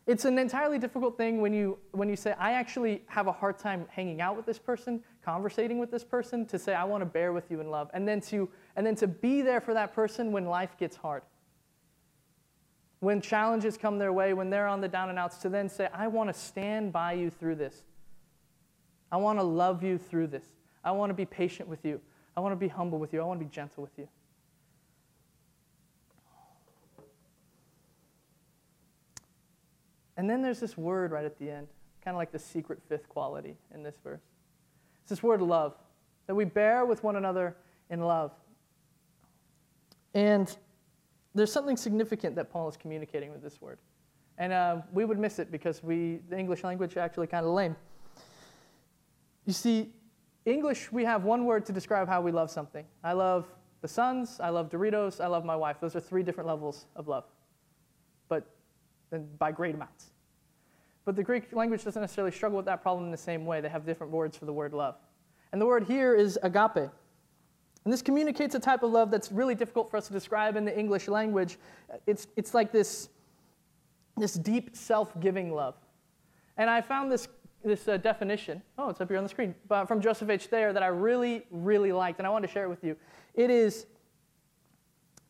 It's 0.07 0.25
an 0.25 0.39
entirely 0.39 0.79
difficult 0.79 1.17
thing 1.17 1.41
when 1.41 1.53
you, 1.53 1.79
when 1.91 2.09
you 2.09 2.15
say, 2.15 2.35
I 2.39 2.53
actually 2.53 3.03
have 3.09 3.27
a 3.27 3.33
hard 3.33 3.59
time 3.59 3.87
hanging 3.91 4.21
out 4.21 4.37
with 4.37 4.47
this 4.47 4.59
person, 4.59 5.03
conversating 5.25 5.81
with 5.81 5.91
this 5.91 6.05
person, 6.05 6.47
to 6.47 6.61
say, 6.61 6.75
I 6.75 6.85
want 6.85 7.01
to 7.01 7.07
bear 7.07 7.33
with 7.33 7.51
you 7.51 7.61
in 7.61 7.71
love, 7.71 7.91
and 7.93 8.07
then 8.07 8.21
to, 8.23 8.49
and 8.77 8.87
then 8.87 8.95
to 8.97 9.09
be 9.09 9.43
there 9.43 9.61
for 9.61 9.75
that 9.75 9.93
person 9.93 10.31
when 10.31 10.45
life 10.45 10.77
gets 10.79 10.95
hard. 10.95 11.23
When 13.07 13.21
challenges 13.21 13.77
come 13.77 14.01
their 14.01 14.13
way, 14.13 14.33
when 14.33 14.51
they're 14.51 14.67
on 14.67 14.81
the 14.81 14.89
down 14.89 15.11
and 15.11 15.17
outs, 15.17 15.37
to 15.37 15.49
then 15.49 15.69
say, 15.69 15.89
I 15.95 16.09
want 16.09 16.29
to 16.29 16.35
stand 16.35 16.93
by 16.93 17.13
you 17.13 17.31
through 17.31 17.55
this. 17.55 17.85
I 19.13 19.17
want 19.17 19.39
to 19.39 19.45
love 19.45 19.85
you 19.85 19.97
through 19.97 20.27
this. 20.27 20.43
I 20.83 20.91
want 20.91 21.11
to 21.11 21.15
be 21.15 21.25
patient 21.25 21.69
with 21.69 21.85
you. 21.85 22.01
I 22.37 22.41
want 22.41 22.51
to 22.51 22.57
be 22.57 22.67
humble 22.67 22.99
with 22.99 23.13
you. 23.13 23.21
I 23.21 23.25
want 23.25 23.39
to 23.39 23.47
be 23.47 23.49
gentle 23.49 23.85
with 23.85 23.93
you. 23.97 24.09
And 30.17 30.29
then 30.29 30.43
there's 30.43 30.59
this 30.59 30.77
word 30.77 31.13
right 31.13 31.25
at 31.25 31.39
the 31.39 31.49
end, 31.49 31.69
kind 32.03 32.13
of 32.13 32.19
like 32.19 32.33
the 32.33 32.41
secret 32.41 32.81
fifth 32.89 33.09
quality 33.09 33.55
in 33.73 33.85
this 33.85 33.95
verse. 34.03 34.23
It's 35.03 35.11
this 35.11 35.23
word 35.23 35.43
love, 35.43 35.77
that 36.27 36.35
we 36.35 36.45
bear 36.45 36.85
with 36.85 37.05
one 37.05 37.15
another 37.15 37.55
in 37.89 38.01
love. 38.01 38.33
And 40.13 40.57
there's 41.37 41.53
something 41.53 41.77
significant 41.77 42.35
that 42.37 42.51
Paul 42.51 42.69
is 42.69 42.77
communicating 42.77 43.31
with 43.31 43.43
this 43.43 43.61
word. 43.61 43.79
And 44.39 44.53
uh, 44.53 44.83
we 44.93 45.05
would 45.05 45.19
miss 45.19 45.39
it 45.39 45.51
because 45.51 45.83
we, 45.83 46.21
the 46.29 46.39
English 46.39 46.65
language, 46.65 46.97
actually 46.97 47.27
kind 47.27 47.45
of 47.45 47.53
lame. 47.53 47.77
You 49.45 49.53
see, 49.53 49.93
English, 50.45 50.91
we 50.93 51.05
have 51.05 51.25
one 51.25 51.45
word 51.45 51.65
to 51.67 51.73
describe 51.73 52.09
how 52.09 52.21
we 52.21 52.33
love 52.33 52.51
something. 52.51 52.85
I 53.05 53.13
love 53.13 53.47
the 53.83 53.89
Suns, 53.89 54.41
I 54.41 54.49
love 54.49 54.71
Doritos, 54.71 55.21
I 55.21 55.27
love 55.27 55.45
my 55.45 55.57
wife. 55.57 55.77
Those 55.81 55.95
are 55.95 56.01
three 56.01 56.23
different 56.23 56.49
levels 56.49 56.87
of 56.97 57.09
love, 57.09 57.25
but 58.29 58.51
by 59.39 59.53
great 59.53 59.75
amounts. 59.75 60.11
But 61.05 61.17
the 61.17 61.23
Greek 61.23 61.53
language 61.53 61.85
doesn't 61.85 62.01
necessarily 62.01 62.33
struggle 62.33 62.57
with 62.57 62.67
that 62.67 62.83
problem 62.83 63.05
in 63.05 63.13
the 63.13 63.17
same 63.17 63.47
way. 63.47 63.61
They 63.61 63.69
have 63.69 63.87
different 63.87 64.13
words 64.13 64.37
for 64.37 64.45
the 64.45 64.53
word 64.53 64.73
love. 64.73 64.97
And 65.53 65.61
the 65.61 65.67
word 65.67 65.85
here 65.85 66.15
is 66.15 66.39
agape. 66.43 66.91
And 67.87 67.93
this 67.93 68.03
communicates 68.03 68.57
a 68.57 68.59
type 68.59 68.83
of 68.83 68.91
love 68.91 69.13
that's 69.13 69.31
really 69.31 69.55
difficult 69.55 69.93
for 69.93 69.97
us 69.97 70.09
to 70.09 70.13
describe 70.13 70.57
in 70.57 70.65
the 70.65 70.77
English 70.77 71.07
language. 71.07 71.57
It's, 72.05 72.27
it's 72.35 72.53
like 72.53 72.73
this, 72.73 73.11
this 74.17 74.35
deep 74.35 74.75
self 74.75 75.19
giving 75.21 75.55
love. 75.55 75.77
And 76.57 76.69
I 76.69 76.81
found 76.81 77.13
this, 77.13 77.29
this 77.65 77.87
uh, 77.87 77.97
definition, 77.99 78.61
oh, 78.77 78.89
it's 78.89 79.01
up 79.01 79.09
here 79.09 79.19
on 79.19 79.23
the 79.23 79.29
screen, 79.29 79.55
but 79.69 79.87
from 79.87 80.01
Joseph 80.01 80.29
H. 80.29 80.47
Thayer 80.47 80.73
that 80.73 80.83
I 80.83 80.89
really, 80.89 81.47
really 81.53 81.93
liked, 81.93 82.19
and 82.19 82.27
I 82.27 82.31
wanted 82.31 82.49
to 82.49 82.53
share 82.53 82.65
it 82.65 82.69
with 82.69 82.83
you. 82.83 82.97
It 83.35 83.51
is 83.51 83.87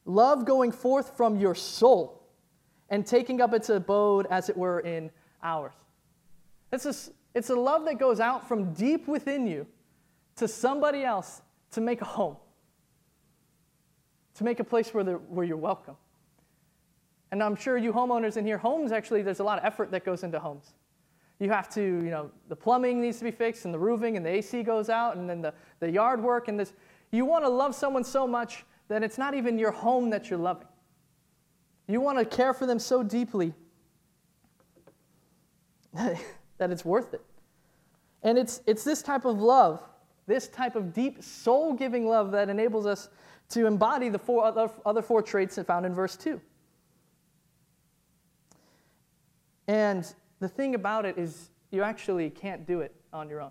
love 0.06 0.46
going 0.46 0.72
forth 0.72 1.14
from 1.14 1.36
your 1.36 1.54
soul 1.54 2.22
and 2.88 3.04
taking 3.04 3.42
up 3.42 3.52
its 3.52 3.68
abode, 3.68 4.28
as 4.30 4.48
it 4.48 4.56
were, 4.56 4.80
in 4.80 5.10
ours. 5.42 5.74
It's 6.72 6.86
a, 6.86 6.94
it's 7.34 7.50
a 7.50 7.54
love 7.54 7.84
that 7.84 7.98
goes 7.98 8.18
out 8.18 8.48
from 8.48 8.72
deep 8.72 9.06
within 9.08 9.46
you 9.46 9.66
to 10.36 10.48
somebody 10.48 11.04
else 11.04 11.42
to 11.72 11.82
make 11.82 12.00
a 12.00 12.06
home, 12.06 12.36
to 14.36 14.44
make 14.44 14.60
a 14.60 14.64
place 14.64 14.92
where, 14.94 15.04
where 15.04 15.44
you're 15.44 15.56
welcome. 15.56 15.96
And 17.32 17.42
I'm 17.42 17.56
sure 17.56 17.76
you 17.76 17.92
homeowners 17.92 18.36
in 18.36 18.46
here, 18.46 18.58
homes 18.58 18.92
actually, 18.92 19.22
there's 19.22 19.40
a 19.40 19.44
lot 19.44 19.58
of 19.58 19.64
effort 19.64 19.90
that 19.90 20.04
goes 20.04 20.22
into 20.22 20.38
homes. 20.38 20.74
You 21.38 21.50
have 21.50 21.68
to, 21.70 21.82
you 21.82 22.10
know, 22.10 22.30
the 22.48 22.56
plumbing 22.56 23.00
needs 23.00 23.18
to 23.18 23.24
be 23.24 23.30
fixed 23.30 23.64
and 23.64 23.74
the 23.74 23.78
roofing 23.78 24.16
and 24.16 24.24
the 24.24 24.30
AC 24.30 24.62
goes 24.62 24.88
out 24.88 25.16
and 25.16 25.28
then 25.28 25.42
the, 25.42 25.52
the 25.80 25.90
yard 25.90 26.22
work 26.22 26.48
and 26.48 26.58
this. 26.58 26.72
You 27.10 27.24
want 27.24 27.44
to 27.44 27.48
love 27.48 27.74
someone 27.74 28.04
so 28.04 28.26
much 28.26 28.64
that 28.88 29.02
it's 29.02 29.18
not 29.18 29.34
even 29.34 29.58
your 29.58 29.72
home 29.72 30.10
that 30.10 30.30
you're 30.30 30.38
loving. 30.38 30.68
You 31.88 32.00
want 32.00 32.18
to 32.18 32.24
care 32.24 32.54
for 32.54 32.66
them 32.66 32.78
so 32.78 33.02
deeply 33.02 33.52
that 35.94 36.70
it's 36.70 36.84
worth 36.84 37.14
it. 37.14 37.22
And 38.22 38.38
it's, 38.38 38.60
it's 38.66 38.82
this 38.82 39.02
type 39.02 39.24
of 39.24 39.40
love, 39.40 39.82
this 40.26 40.48
type 40.48 40.74
of 40.74 40.92
deep, 40.92 41.22
soul 41.22 41.74
giving 41.74 42.06
love 42.06 42.32
that 42.32 42.48
enables 42.48 42.86
us 42.86 43.08
to 43.50 43.66
embody 43.66 44.08
the 44.08 44.18
four 44.18 44.44
other, 44.44 44.70
other 44.84 45.02
four 45.02 45.22
traits 45.22 45.58
found 45.66 45.86
in 45.86 45.94
verse 45.94 46.16
2. 46.16 46.40
And 49.68 50.12
the 50.40 50.48
thing 50.48 50.74
about 50.74 51.04
it 51.04 51.18
is, 51.18 51.50
you 51.70 51.82
actually 51.82 52.30
can't 52.30 52.66
do 52.66 52.80
it 52.80 52.94
on 53.12 53.28
your 53.28 53.40
own. 53.40 53.50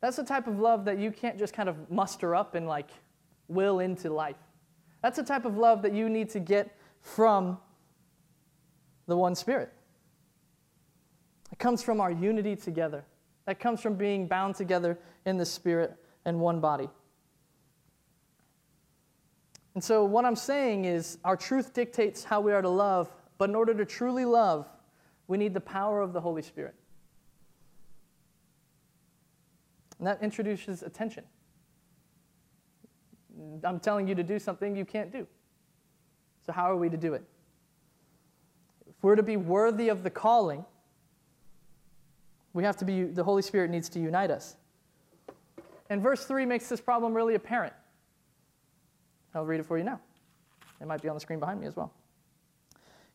That's 0.00 0.16
the 0.16 0.24
type 0.24 0.48
of 0.48 0.58
love 0.58 0.84
that 0.86 0.98
you 0.98 1.12
can't 1.12 1.38
just 1.38 1.54
kind 1.54 1.68
of 1.68 1.90
muster 1.90 2.34
up 2.34 2.54
and 2.54 2.66
like 2.66 2.90
will 3.48 3.78
into 3.78 4.10
life. 4.10 4.36
That's 5.00 5.16
the 5.16 5.22
type 5.22 5.44
of 5.44 5.56
love 5.56 5.82
that 5.82 5.92
you 5.92 6.08
need 6.08 6.30
to 6.30 6.40
get 6.40 6.76
from 7.00 7.58
the 9.06 9.16
one 9.16 9.34
Spirit. 9.34 9.72
It 11.52 11.58
comes 11.58 11.82
from 11.82 12.00
our 12.00 12.10
unity 12.10 12.56
together. 12.56 13.04
That 13.46 13.60
comes 13.60 13.80
from 13.80 13.94
being 13.94 14.26
bound 14.26 14.54
together 14.54 14.98
in 15.26 15.36
the 15.36 15.46
Spirit 15.46 15.94
and 16.24 16.40
one 16.40 16.60
body. 16.60 16.88
And 19.74 19.82
so, 19.82 20.04
what 20.04 20.24
I'm 20.24 20.36
saying 20.36 20.84
is, 20.84 21.18
our 21.24 21.36
truth 21.36 21.72
dictates 21.72 22.24
how 22.24 22.40
we 22.40 22.52
are 22.52 22.60
to 22.60 22.68
love, 22.68 23.10
but 23.38 23.48
in 23.48 23.54
order 23.54 23.72
to 23.74 23.86
truly 23.86 24.24
love, 24.24 24.68
we 25.28 25.38
need 25.38 25.54
the 25.54 25.60
power 25.60 26.00
of 26.00 26.12
the 26.12 26.20
Holy 26.20 26.42
Spirit. 26.42 26.74
And 29.98 30.06
that 30.06 30.22
introduces 30.22 30.82
attention. 30.82 31.24
I'm 33.64 33.80
telling 33.80 34.06
you 34.08 34.14
to 34.14 34.22
do 34.22 34.38
something 34.38 34.76
you 34.76 34.84
can't 34.84 35.10
do. 35.10 35.26
So, 36.44 36.52
how 36.52 36.70
are 36.70 36.76
we 36.76 36.90
to 36.90 36.96
do 36.96 37.14
it? 37.14 37.24
If 38.88 39.02
we're 39.02 39.16
to 39.16 39.22
be 39.22 39.36
worthy 39.36 39.88
of 39.88 40.02
the 40.02 40.10
calling, 40.10 40.64
we 42.52 42.64
have 42.64 42.76
to 42.78 42.84
be, 42.84 43.04
the 43.04 43.24
Holy 43.24 43.42
Spirit 43.42 43.70
needs 43.70 43.88
to 43.90 44.00
unite 44.00 44.30
us. 44.30 44.56
And 45.88 46.02
verse 46.02 46.24
3 46.24 46.44
makes 46.46 46.68
this 46.68 46.80
problem 46.80 47.14
really 47.14 47.34
apparent. 47.34 47.72
I'll 49.34 49.44
read 49.44 49.60
it 49.60 49.66
for 49.66 49.78
you 49.78 49.84
now. 49.84 50.00
It 50.80 50.86
might 50.86 51.00
be 51.00 51.08
on 51.08 51.14
the 51.14 51.20
screen 51.20 51.38
behind 51.38 51.60
me 51.60 51.66
as 51.66 51.76
well. 51.76 51.92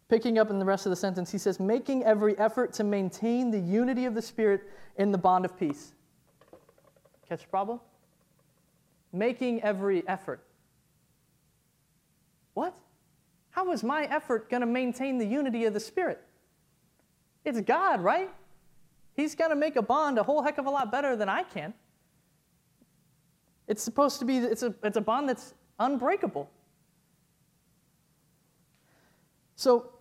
Picking 0.09 0.39
up 0.39 0.49
in 0.49 0.57
the 0.57 0.65
rest 0.65 0.85
of 0.85 0.89
the 0.89 0.95
sentence, 0.95 1.31
he 1.31 1.37
says, 1.37 1.59
making 1.59 2.03
every 2.03 2.37
effort 2.37 2.71
to 2.73 2.83
maintain 2.83 3.51
the 3.51 3.59
unity 3.59 4.05
of 4.05 4.15
the 4.15 4.21
Spirit 4.21 4.63
in 4.95 5.11
the 5.11 5.17
bond 5.17 5.43
of 5.43 5.57
peace. 5.59 5.93
Catch 7.27 7.41
the 7.41 7.47
problem? 7.49 7.81
Making 9.11 9.61
every 9.63 10.07
effort. 10.07 10.45
What? 12.53 12.73
How 13.49 13.71
is 13.71 13.83
my 13.83 14.05
effort 14.05 14.49
going 14.49 14.61
to 14.61 14.67
maintain 14.67 15.17
the 15.17 15.25
unity 15.25 15.65
of 15.65 15.73
the 15.73 15.79
Spirit? 15.79 16.21
It's 17.43 17.59
God, 17.61 18.01
right? 18.01 18.29
He's 19.13 19.35
going 19.35 19.49
to 19.49 19.55
make 19.55 19.75
a 19.75 19.81
bond 19.81 20.17
a 20.17 20.23
whole 20.23 20.41
heck 20.41 20.57
of 20.57 20.67
a 20.67 20.69
lot 20.69 20.91
better 20.91 21.15
than 21.15 21.27
I 21.27 21.43
can. 21.43 21.73
It's 23.67 23.83
supposed 23.83 24.19
to 24.19 24.25
be, 24.25 24.37
it's 24.37 24.63
a, 24.63 24.73
it's 24.83 24.95
a 24.95 25.01
bond 25.01 25.27
that's 25.27 25.53
unbreakable. 25.79 26.49
So, 29.55 29.91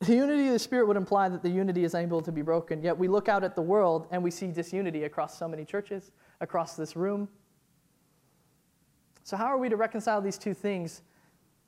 the 0.00 0.14
unity 0.14 0.46
of 0.46 0.52
the 0.52 0.58
Spirit 0.58 0.86
would 0.86 0.96
imply 0.96 1.28
that 1.28 1.42
the 1.42 1.48
unity 1.48 1.84
is 1.84 1.94
able 1.94 2.20
to 2.20 2.30
be 2.30 2.42
broken. 2.42 2.82
Yet 2.82 2.96
we 2.96 3.08
look 3.08 3.28
out 3.28 3.42
at 3.42 3.54
the 3.54 3.62
world 3.62 4.06
and 4.10 4.22
we 4.22 4.30
see 4.30 4.48
disunity 4.48 5.04
across 5.04 5.38
so 5.38 5.48
many 5.48 5.64
churches, 5.64 6.12
across 6.40 6.76
this 6.76 6.94
room. 6.94 7.28
So, 9.22 9.36
how 9.36 9.46
are 9.46 9.58
we 9.58 9.68
to 9.68 9.76
reconcile 9.76 10.20
these 10.20 10.36
two 10.36 10.54
things? 10.54 11.02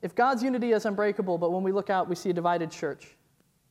If 0.03 0.15
God's 0.15 0.43
unity 0.43 0.73
is 0.73 0.85
unbreakable, 0.85 1.39
but 1.39 1.53
when 1.53 1.63
we 1.63 1.73
look 1.73 1.89
out, 1.89 2.09
we 2.09 2.15
see 2.15 2.31
a 2.31 2.35
divided 2.35 2.71
church. 2.71 3.17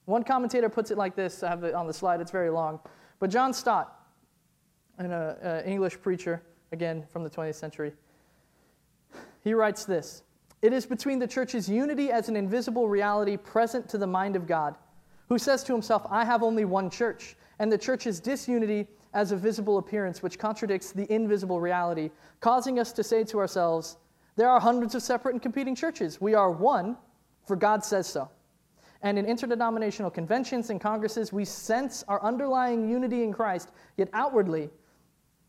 One 0.05 0.23
commentator 0.23 0.69
puts 0.69 0.91
it 0.91 0.97
like 0.97 1.15
this 1.15 1.43
I 1.43 1.49
have 1.49 1.63
it 1.63 1.73
on 1.73 1.87
the 1.87 1.93
slide, 1.93 2.19
it's 2.19 2.31
very 2.31 2.49
long. 2.49 2.79
But 3.19 3.29
John 3.29 3.53
Stott, 3.53 4.07
an 4.97 5.11
uh, 5.11 5.61
English 5.65 6.01
preacher, 6.01 6.41
again 6.71 7.05
from 7.09 7.23
the 7.23 7.29
20th 7.29 7.55
century, 7.55 7.93
he 9.45 9.53
writes 9.53 9.85
this 9.85 10.23
It 10.61 10.73
is 10.73 10.85
between 10.85 11.19
the 11.19 11.27
church's 11.27 11.69
unity 11.69 12.11
as 12.11 12.27
an 12.27 12.35
invisible 12.35 12.89
reality 12.89 13.37
present 13.37 13.87
to 13.89 13.97
the 13.97 14.07
mind 14.07 14.35
of 14.35 14.47
God, 14.47 14.75
who 15.29 15.37
says 15.37 15.63
to 15.63 15.71
himself, 15.71 16.05
I 16.09 16.25
have 16.25 16.43
only 16.43 16.65
one 16.65 16.89
church, 16.89 17.37
and 17.59 17.71
the 17.71 17.77
church's 17.77 18.19
disunity 18.19 18.87
as 19.13 19.31
a 19.31 19.37
visible 19.37 19.77
appearance 19.77 20.21
which 20.21 20.37
contradicts 20.37 20.91
the 20.91 21.09
invisible 21.13 21.61
reality, 21.61 22.09
causing 22.41 22.79
us 22.79 22.91
to 22.93 23.03
say 23.03 23.23
to 23.23 23.39
ourselves, 23.39 23.97
There 24.35 24.49
are 24.49 24.59
hundreds 24.59 24.95
of 24.95 25.03
separate 25.03 25.35
and 25.35 25.41
competing 25.41 25.75
churches. 25.75 26.19
We 26.19 26.33
are 26.33 26.51
one, 26.51 26.97
for 27.45 27.55
God 27.55 27.85
says 27.85 28.07
so. 28.07 28.29
And 29.03 29.19
in 29.19 29.27
interdenominational 29.27 30.09
conventions 30.09 30.71
and 30.71 30.81
congresses, 30.81 31.31
we 31.31 31.45
sense 31.45 32.03
our 32.07 32.21
underlying 32.23 32.89
unity 32.89 33.21
in 33.21 33.31
Christ, 33.31 33.69
yet 33.95 34.09
outwardly 34.11 34.71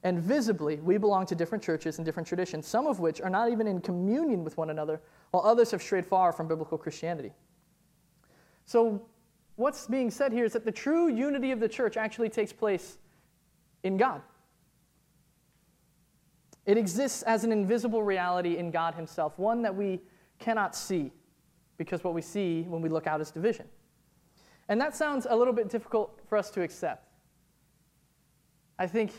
and 0.02 0.20
visibly, 0.20 0.76
we 0.76 0.98
belong 0.98 1.26
to 1.26 1.34
different 1.34 1.64
churches 1.64 1.98
and 1.98 2.04
different 2.04 2.28
traditions, 2.28 2.66
some 2.66 2.86
of 2.86 3.00
which 3.00 3.20
are 3.20 3.30
not 3.30 3.50
even 3.50 3.66
in 3.66 3.80
communion 3.80 4.44
with 4.44 4.56
one 4.56 4.70
another, 4.70 5.00
while 5.30 5.42
others 5.44 5.70
have 5.70 5.82
strayed 5.82 6.06
far 6.06 6.32
from 6.32 6.46
biblical 6.46 6.78
Christianity. 6.78 7.32
So, 8.66 9.06
what's 9.56 9.86
being 9.86 10.10
said 10.10 10.32
here 10.32 10.44
is 10.44 10.52
that 10.52 10.64
the 10.64 10.72
true 10.72 11.08
unity 11.08 11.50
of 11.50 11.60
the 11.60 11.68
church 11.68 11.96
actually 11.96 12.28
takes 12.28 12.52
place 12.52 12.98
in 13.82 13.96
God. 13.96 14.22
It 16.66 16.76
exists 16.76 17.22
as 17.22 17.44
an 17.44 17.52
invisible 17.52 18.02
reality 18.02 18.58
in 18.58 18.70
God 18.70 18.94
Himself, 18.94 19.38
one 19.38 19.62
that 19.62 19.74
we 19.74 20.00
cannot 20.38 20.74
see 20.76 21.12
because 21.78 22.02
what 22.02 22.14
we 22.14 22.22
see 22.22 22.62
when 22.62 22.82
we 22.82 22.88
look 22.88 23.06
out 23.06 23.20
is 23.20 23.30
division. 23.30 23.66
And 24.68 24.80
that 24.80 24.96
sounds 24.96 25.26
a 25.28 25.36
little 25.36 25.52
bit 25.52 25.68
difficult 25.68 26.20
for 26.28 26.36
us 26.36 26.50
to 26.50 26.62
accept. 26.62 27.08
I 28.78 28.86
think 28.86 29.12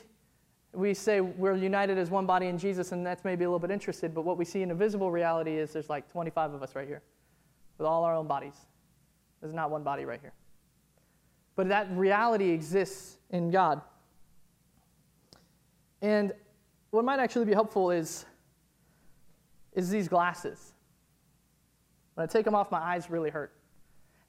we 0.73 0.93
say 0.93 1.21
we're 1.21 1.56
united 1.56 1.97
as 1.97 2.10
one 2.10 2.25
body 2.25 2.47
in 2.47 2.58
Jesus, 2.58 2.91
and 2.91 3.06
that's 3.06 3.23
maybe 3.23 3.43
a 3.45 3.47
little 3.47 3.60
bit 3.60 3.71
interested, 3.71 4.13
but 4.13 4.23
what 4.23 4.38
we 4.38 4.45
see 4.45 4.62
in 4.62 4.71
a 4.71 4.75
visible 4.75 5.12
reality 5.12 5.58
is 5.58 5.73
there's 5.73 5.89
like 5.89 6.12
25 6.12 6.53
of 6.53 6.63
us 6.63 6.75
right 6.75 6.88
here 6.88 7.01
with 7.77 7.88
all 7.88 8.03
our 8.03 8.15
own 8.15 8.27
bodies. 8.27 8.56
There's 9.41 9.53
not 9.53 9.71
one 9.71 9.84
body 9.84 10.06
right 10.06 10.19
here. 10.19 10.34
But 11.56 11.69
that 11.69 11.88
reality 11.91 12.49
exists 12.49 13.17
in 13.30 13.49
God. 13.49 13.82
And 16.01 16.34
what 16.91 17.06
might 17.06 17.19
actually 17.19 17.45
be 17.45 17.53
helpful 17.53 17.91
is, 17.91 18.25
is 19.73 19.89
these 19.89 20.08
glasses. 20.08 20.73
When 22.13 22.23
I 22.23 22.27
take 22.27 22.45
them 22.45 22.56
off, 22.56 22.71
my 22.71 22.80
eyes 22.80 23.10
really 23.10 23.30
hurt. 23.30 23.53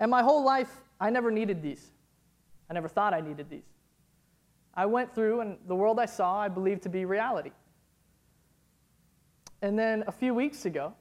And 0.01 0.11
my 0.11 0.23
whole 0.23 0.45
life, 0.45 0.71
I 1.01 1.11
never 1.11 1.31
needed 1.31 1.63
these. 1.63 1.91
I 2.71 2.75
never 2.75 2.89
thought 2.89 3.15
I 3.15 3.21
needed 3.21 3.49
these. 3.51 3.65
I 4.79 4.87
went 4.87 5.13
through, 5.13 5.41
and 5.41 5.59
the 5.67 5.75
world 5.75 5.99
I 5.99 6.07
saw, 6.07 6.39
I 6.39 6.47
believed 6.47 6.83
to 6.85 6.89
be 6.89 7.05
reality. 7.05 7.51
And 9.61 9.77
then 9.77 10.05
a 10.07 10.13
few 10.13 10.33
weeks 10.33 10.67
ago, 10.67 10.95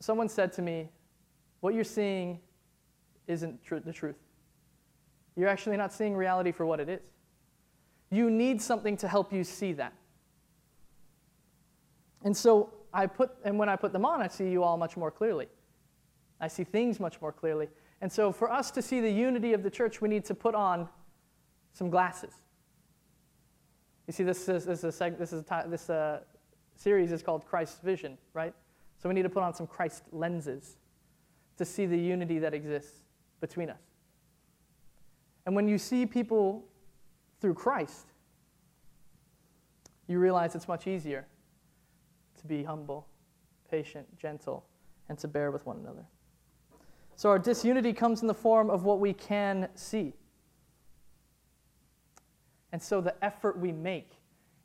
someone 0.00 0.30
said 0.30 0.50
to 0.54 0.62
me, 0.62 0.88
What 1.60 1.74
you're 1.74 1.84
seeing 1.84 2.40
isn't 3.26 3.62
tr- 3.62 3.80
the 3.80 3.92
truth. 3.92 4.16
You're 5.36 5.50
actually 5.50 5.76
not 5.76 5.92
seeing 5.92 6.16
reality 6.16 6.50
for 6.50 6.64
what 6.64 6.80
it 6.80 6.88
is. 6.88 7.00
you 8.10 8.30
need 8.30 8.62
something 8.62 8.96
to 8.96 9.06
help 9.06 9.30
you 9.30 9.44
see 9.44 9.74
that. 9.74 9.92
And 12.24 12.34
so 12.34 12.72
I 12.90 13.06
put, 13.06 13.32
and 13.44 13.58
when 13.58 13.68
I 13.68 13.76
put 13.76 13.92
them 13.92 14.06
on, 14.06 14.22
I 14.22 14.28
see 14.28 14.48
you 14.48 14.62
all 14.62 14.78
much 14.78 14.96
more 14.96 15.10
clearly. 15.10 15.48
I 16.40 16.48
see 16.48 16.64
things 16.64 17.00
much 17.00 17.20
more 17.20 17.32
clearly. 17.32 17.68
And 18.00 18.10
so 18.10 18.32
for 18.32 18.50
us 18.50 18.70
to 18.70 18.80
see 18.80 19.02
the 19.02 19.10
unity 19.10 19.52
of 19.52 19.62
the 19.62 19.70
church, 19.70 20.00
we 20.00 20.08
need 20.08 20.24
to 20.24 20.34
put 20.34 20.54
on 20.54 20.88
some 21.78 21.90
glasses. 21.90 22.34
You 24.08 24.12
see, 24.12 24.24
this 24.24 24.48
is, 24.48 24.64
this 24.64 24.82
is, 24.82 25.00
a, 25.00 25.10
this, 25.10 25.32
is 25.32 25.44
this 25.68 25.88
uh, 25.88 26.20
series 26.74 27.12
is 27.12 27.22
called 27.22 27.46
Christ's 27.46 27.78
Vision, 27.80 28.18
right? 28.34 28.52
So 29.00 29.08
we 29.08 29.14
need 29.14 29.22
to 29.22 29.28
put 29.28 29.44
on 29.44 29.54
some 29.54 29.68
Christ 29.68 30.02
lenses 30.10 30.76
to 31.56 31.64
see 31.64 31.86
the 31.86 31.96
unity 31.96 32.40
that 32.40 32.52
exists 32.52 33.02
between 33.40 33.70
us. 33.70 33.82
And 35.46 35.54
when 35.54 35.68
you 35.68 35.78
see 35.78 36.04
people 36.04 36.64
through 37.40 37.54
Christ, 37.54 38.06
you 40.08 40.18
realize 40.18 40.56
it's 40.56 40.66
much 40.66 40.88
easier 40.88 41.26
to 42.40 42.46
be 42.46 42.64
humble, 42.64 43.06
patient, 43.70 44.04
gentle, 44.18 44.64
and 45.08 45.16
to 45.18 45.28
bear 45.28 45.52
with 45.52 45.64
one 45.64 45.76
another. 45.76 46.04
So 47.14 47.28
our 47.28 47.38
disunity 47.38 47.92
comes 47.92 48.22
in 48.22 48.26
the 48.26 48.34
form 48.34 48.68
of 48.68 48.82
what 48.82 48.98
we 48.98 49.12
can 49.12 49.68
see. 49.76 50.14
And 52.72 52.82
so 52.82 53.00
the 53.00 53.14
effort 53.24 53.58
we 53.58 53.72
make 53.72 54.12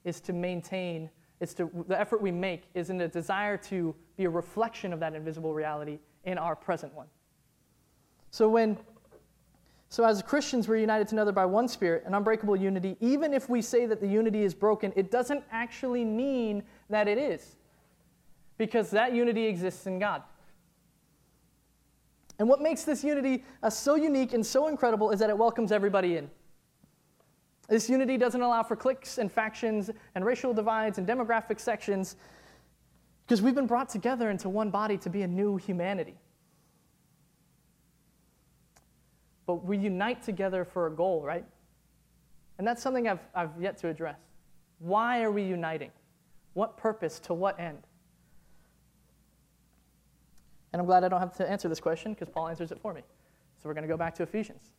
is 0.03 0.19
to 0.21 0.33
maintain, 0.33 1.09
is 1.39 1.53
to, 1.55 1.69
the 1.87 1.99
effort 1.99 2.21
we 2.21 2.31
make 2.31 2.63
is 2.73 2.89
in 2.89 2.99
a 3.01 3.07
desire 3.07 3.57
to 3.57 3.95
be 4.17 4.25
a 4.25 4.29
reflection 4.29 4.93
of 4.93 4.99
that 4.99 5.15
invisible 5.15 5.53
reality 5.53 5.99
in 6.25 6.37
our 6.37 6.55
present 6.55 6.93
one. 6.93 7.07
So 8.31 8.49
when 8.49 8.77
so 9.93 10.03
as 10.03 10.23
Christians 10.23 10.67
we're 10.67 10.77
united 10.77 11.07
to 11.09 11.15
another 11.15 11.31
by 11.31 11.45
one 11.45 11.67
spirit, 11.67 12.03
an 12.07 12.15
unbreakable 12.15 12.55
unity, 12.55 12.97
even 12.99 13.31
if 13.31 13.47
we 13.47 13.61
say 13.61 13.85
that 13.85 14.01
the 14.01 14.07
unity 14.07 14.41
is 14.41 14.55
broken, 14.55 14.91
it 14.95 15.11
doesn't 15.11 15.43
actually 15.51 16.03
mean 16.03 16.63
that 16.89 17.07
it 17.07 17.19
is. 17.19 17.57
Because 18.57 18.89
that 18.89 19.13
unity 19.13 19.45
exists 19.45 19.85
in 19.85 19.99
God. 19.99 20.23
And 22.39 22.49
what 22.49 22.59
makes 22.59 22.85
this 22.85 23.03
unity 23.03 23.43
uh, 23.61 23.69
so 23.69 23.93
unique 23.93 24.33
and 24.33 24.43
so 24.43 24.67
incredible 24.67 25.11
is 25.11 25.19
that 25.19 25.29
it 25.29 25.37
welcomes 25.37 25.71
everybody 25.71 26.17
in. 26.17 26.27
This 27.69 27.89
unity 27.89 28.17
doesn't 28.17 28.41
allow 28.41 28.63
for 28.63 28.75
cliques 28.75 29.17
and 29.17 29.31
factions 29.31 29.89
and 30.15 30.25
racial 30.25 30.53
divides 30.53 30.97
and 30.97 31.07
demographic 31.07 31.59
sections 31.59 32.17
because 33.25 33.41
we've 33.41 33.55
been 33.55 33.67
brought 33.67 33.89
together 33.89 34.29
into 34.29 34.49
one 34.49 34.69
body 34.69 34.97
to 34.97 35.09
be 35.09 35.21
a 35.21 35.27
new 35.27 35.57
humanity. 35.57 36.15
But 39.45 39.65
we 39.65 39.77
unite 39.77 40.23
together 40.23 40.65
for 40.65 40.87
a 40.87 40.91
goal, 40.91 41.21
right? 41.21 41.45
And 42.57 42.67
that's 42.67 42.81
something 42.81 43.07
I've, 43.07 43.19
I've 43.33 43.49
yet 43.59 43.77
to 43.79 43.89
address. 43.89 44.19
Why 44.79 45.23
are 45.23 45.31
we 45.31 45.43
uniting? 45.43 45.91
What 46.53 46.77
purpose? 46.77 47.19
To 47.21 47.33
what 47.33 47.59
end? 47.59 47.79
And 50.71 50.79
I'm 50.79 50.85
glad 50.85 51.03
I 51.03 51.07
don't 51.07 51.19
have 51.19 51.35
to 51.37 51.49
answer 51.49 51.69
this 51.69 51.79
question 51.79 52.13
because 52.13 52.29
Paul 52.29 52.49
answers 52.49 52.71
it 52.71 52.79
for 52.81 52.93
me. 52.93 53.01
So 53.61 53.69
we're 53.69 53.73
going 53.73 53.83
to 53.83 53.87
go 53.87 53.97
back 53.97 54.15
to 54.15 54.23
Ephesians 54.23 54.71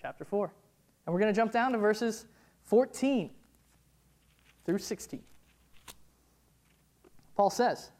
chapter 0.00 0.24
4. 0.24 0.50
And 1.06 1.14
we're 1.14 1.20
going 1.20 1.32
to 1.32 1.38
jump 1.38 1.52
down 1.52 1.72
to 1.72 1.78
verses 1.78 2.26
14 2.64 3.30
through 4.64 4.78
16. 4.78 5.22
Paul 7.36 7.50
says, 7.50 7.90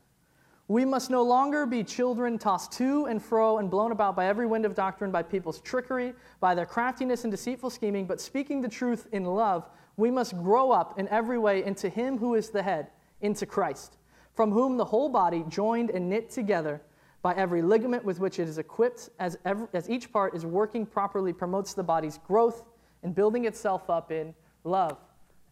We 0.69 0.85
must 0.85 1.11
no 1.11 1.23
longer 1.23 1.67
be 1.67 1.83
children 1.83 2.39
tossed 2.39 2.73
to 2.73 3.07
and 3.07 3.23
fro 3.23 3.59
and 3.59 3.71
blown 3.71 3.91
about 3.91 4.15
by 4.15 4.27
every 4.27 4.47
wind 4.47 4.65
of 4.65 4.75
doctrine, 4.75 5.11
by 5.11 5.23
people's 5.23 5.61
trickery, 5.61 6.13
by 6.41 6.55
their 6.55 6.67
craftiness 6.67 7.25
and 7.25 7.31
deceitful 7.31 7.71
scheming, 7.71 8.07
but 8.07 8.21
speaking 8.21 8.61
the 8.61 8.69
truth 8.69 9.09
in 9.13 9.25
love, 9.25 9.69
we 9.97 10.11
must 10.11 10.37
grow 10.37 10.71
up 10.71 10.99
in 10.99 11.09
every 11.09 11.39
way 11.39 11.65
into 11.65 11.89
Him 11.89 12.19
who 12.19 12.35
is 12.35 12.51
the 12.51 12.63
head, 12.63 12.89
into 13.23 13.47
Christ, 13.47 13.97
from 14.35 14.53
whom 14.53 14.77
the 14.77 14.85
whole 14.85 15.09
body, 15.09 15.45
joined 15.49 15.91
and 15.91 16.09
knit 16.09 16.31
together, 16.31 16.83
by 17.23 17.35
every 17.35 17.61
ligament 17.61 18.05
with 18.05 18.19
which 18.19 18.39
it 18.39 18.49
is 18.49 18.59
equipped, 18.59 19.11
as, 19.19 19.37
every, 19.45 19.67
as 19.75 19.91
each 19.91 20.11
part 20.13 20.35
is 20.35 20.47
working 20.47 20.87
properly, 20.87 21.33
promotes 21.33 21.75
the 21.75 21.83
body's 21.83 22.19
growth 22.19 22.63
and 23.03 23.15
building 23.15 23.45
itself 23.45 23.89
up 23.89 24.11
in 24.13 24.35
love. 24.65 24.99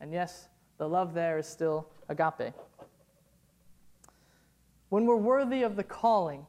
And 0.00 0.12
yes, 0.12 0.48
the 0.78 0.88
love 0.88 1.14
there 1.14 1.38
is 1.38 1.46
still 1.46 1.88
agape. 2.08 2.52
When 4.88 5.04
we're 5.04 5.16
worthy 5.16 5.62
of 5.62 5.76
the 5.76 5.84
calling, 5.84 6.46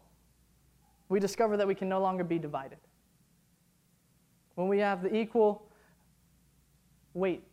we 1.10 1.20
discover 1.20 1.58
that 1.58 1.68
we 1.68 1.76
can 1.76 1.90
no 1.90 2.00
longer 2.00 2.24
be 2.24 2.40
divided. 2.40 2.78
When 4.56 4.68
we 4.68 4.80
have 4.80 5.02
the 5.02 5.14
equal 5.14 5.64
weight 7.14 7.44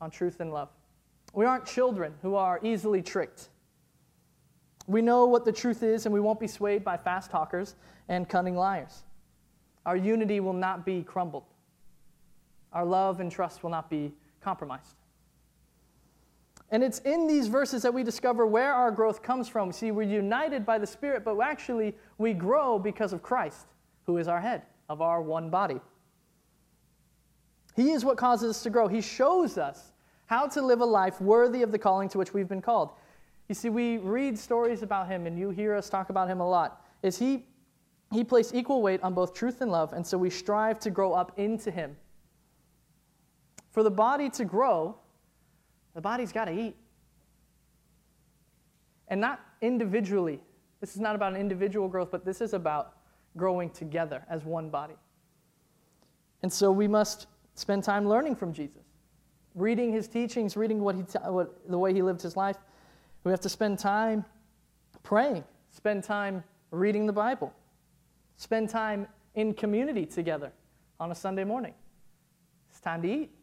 on 0.00 0.10
truth 0.10 0.40
and 0.40 0.52
love, 0.52 0.68
we 1.32 1.44
aren't 1.44 1.66
children 1.66 2.14
who 2.22 2.34
are 2.34 2.58
easily 2.62 3.02
tricked. 3.02 3.48
We 4.86 5.02
know 5.02 5.26
what 5.26 5.44
the 5.44 5.52
truth 5.52 5.82
is, 5.82 6.06
and 6.06 6.12
we 6.12 6.20
won't 6.20 6.40
be 6.40 6.46
swayed 6.46 6.82
by 6.82 6.96
fast 6.96 7.30
talkers 7.30 7.74
and 8.08 8.28
cunning 8.28 8.56
liars. 8.56 9.04
Our 9.84 9.96
unity 9.96 10.40
will 10.40 10.54
not 10.54 10.84
be 10.84 11.02
crumbled. 11.02 11.44
Our 12.72 12.84
love 12.84 13.20
and 13.20 13.30
trust 13.30 13.62
will 13.62 13.70
not 13.70 13.88
be 13.88 14.12
compromised. 14.40 14.96
And 16.70 16.84
it's 16.84 16.98
in 17.00 17.26
these 17.26 17.48
verses 17.48 17.82
that 17.82 17.94
we 17.94 18.02
discover 18.02 18.46
where 18.46 18.74
our 18.74 18.90
growth 18.90 19.22
comes 19.22 19.48
from. 19.48 19.72
See, 19.72 19.90
we're 19.90 20.02
united 20.02 20.66
by 20.66 20.78
the 20.78 20.86
Spirit, 20.86 21.24
but 21.24 21.38
actually 21.40 21.94
we 22.18 22.34
grow 22.34 22.78
because 22.78 23.12
of 23.12 23.22
Christ, 23.22 23.68
who 24.04 24.18
is 24.18 24.28
our 24.28 24.40
head 24.40 24.62
of 24.88 25.00
our 25.00 25.22
one 25.22 25.48
body. 25.48 25.80
He 27.74 27.92
is 27.92 28.04
what 28.04 28.18
causes 28.18 28.50
us 28.50 28.62
to 28.64 28.70
grow. 28.70 28.88
He 28.88 29.00
shows 29.00 29.56
us 29.56 29.92
how 30.26 30.46
to 30.48 30.60
live 30.60 30.80
a 30.80 30.84
life 30.84 31.20
worthy 31.20 31.62
of 31.62 31.72
the 31.72 31.78
calling 31.78 32.08
to 32.10 32.18
which 32.18 32.34
we've 32.34 32.48
been 32.48 32.60
called. 32.60 32.90
You 33.48 33.54
see, 33.54 33.70
we 33.70 33.96
read 33.98 34.38
stories 34.38 34.82
about 34.82 35.08
him, 35.08 35.26
and 35.26 35.38
you 35.38 35.50
hear 35.50 35.74
us 35.74 35.88
talk 35.88 36.10
about 36.10 36.28
him 36.28 36.40
a 36.40 36.48
lot. 36.48 36.84
Is 37.02 37.18
he, 37.18 37.46
he 38.12 38.24
placed 38.24 38.54
equal 38.54 38.82
weight 38.82 39.02
on 39.02 39.14
both 39.14 39.32
truth 39.32 39.62
and 39.62 39.70
love, 39.70 39.94
and 39.94 40.06
so 40.06 40.18
we 40.18 40.28
strive 40.28 40.78
to 40.80 40.90
grow 40.90 41.14
up 41.14 41.32
into 41.38 41.70
him. 41.70 41.96
For 43.78 43.84
the 43.84 43.92
body 43.92 44.28
to 44.30 44.44
grow, 44.44 44.96
the 45.94 46.00
body's 46.00 46.32
got 46.32 46.46
to 46.46 46.52
eat. 46.52 46.74
And 49.06 49.20
not 49.20 49.38
individually. 49.60 50.40
This 50.80 50.96
is 50.96 51.00
not 51.00 51.14
about 51.14 51.34
an 51.34 51.40
individual 51.40 51.86
growth, 51.86 52.10
but 52.10 52.24
this 52.24 52.40
is 52.40 52.54
about 52.54 52.94
growing 53.36 53.70
together 53.70 54.24
as 54.28 54.44
one 54.44 54.68
body. 54.68 54.96
And 56.42 56.52
so 56.52 56.72
we 56.72 56.88
must 56.88 57.28
spend 57.54 57.84
time 57.84 58.08
learning 58.08 58.34
from 58.34 58.52
Jesus, 58.52 58.82
reading 59.54 59.92
his 59.92 60.08
teachings, 60.08 60.56
reading 60.56 60.80
what 60.80 60.96
he 60.96 61.02
t- 61.02 61.20
what, 61.20 61.70
the 61.70 61.78
way 61.78 61.94
he 61.94 62.02
lived 62.02 62.20
his 62.20 62.36
life, 62.36 62.56
we 63.22 63.30
have 63.30 63.42
to 63.42 63.48
spend 63.48 63.78
time 63.78 64.24
praying, 65.04 65.44
spend 65.70 66.02
time 66.02 66.42
reading 66.72 67.06
the 67.06 67.12
Bible, 67.12 67.54
spend 68.38 68.70
time 68.70 69.06
in 69.36 69.54
community 69.54 70.04
together 70.04 70.50
on 70.98 71.12
a 71.12 71.14
Sunday 71.14 71.44
morning. 71.44 71.74
It's 72.70 72.80
time 72.80 73.02
to 73.02 73.08
eat. 73.08 73.37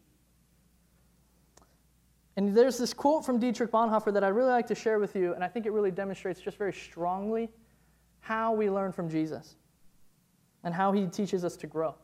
And 2.36 2.54
there's 2.54 2.76
this 2.76 2.92
quote 2.92 3.24
from 3.24 3.38
Dietrich 3.38 3.70
Bonhoeffer 3.70 4.12
that 4.12 4.22
I'd 4.22 4.28
really 4.28 4.50
like 4.50 4.66
to 4.66 4.74
share 4.74 4.98
with 4.98 5.16
you, 5.16 5.34
and 5.34 5.42
I 5.42 5.48
think 5.48 5.64
it 5.64 5.72
really 5.72 5.90
demonstrates 5.90 6.40
just 6.40 6.58
very 6.58 6.72
strongly 6.72 7.48
how 8.20 8.52
we 8.52 8.68
learn 8.68 8.92
from 8.92 9.08
Jesus 9.08 9.56
and 10.64 10.74
how 10.74 10.92
he 10.92 11.06
teaches 11.06 11.44
us 11.44 11.56
to 11.56 11.66
grow. 11.66 11.94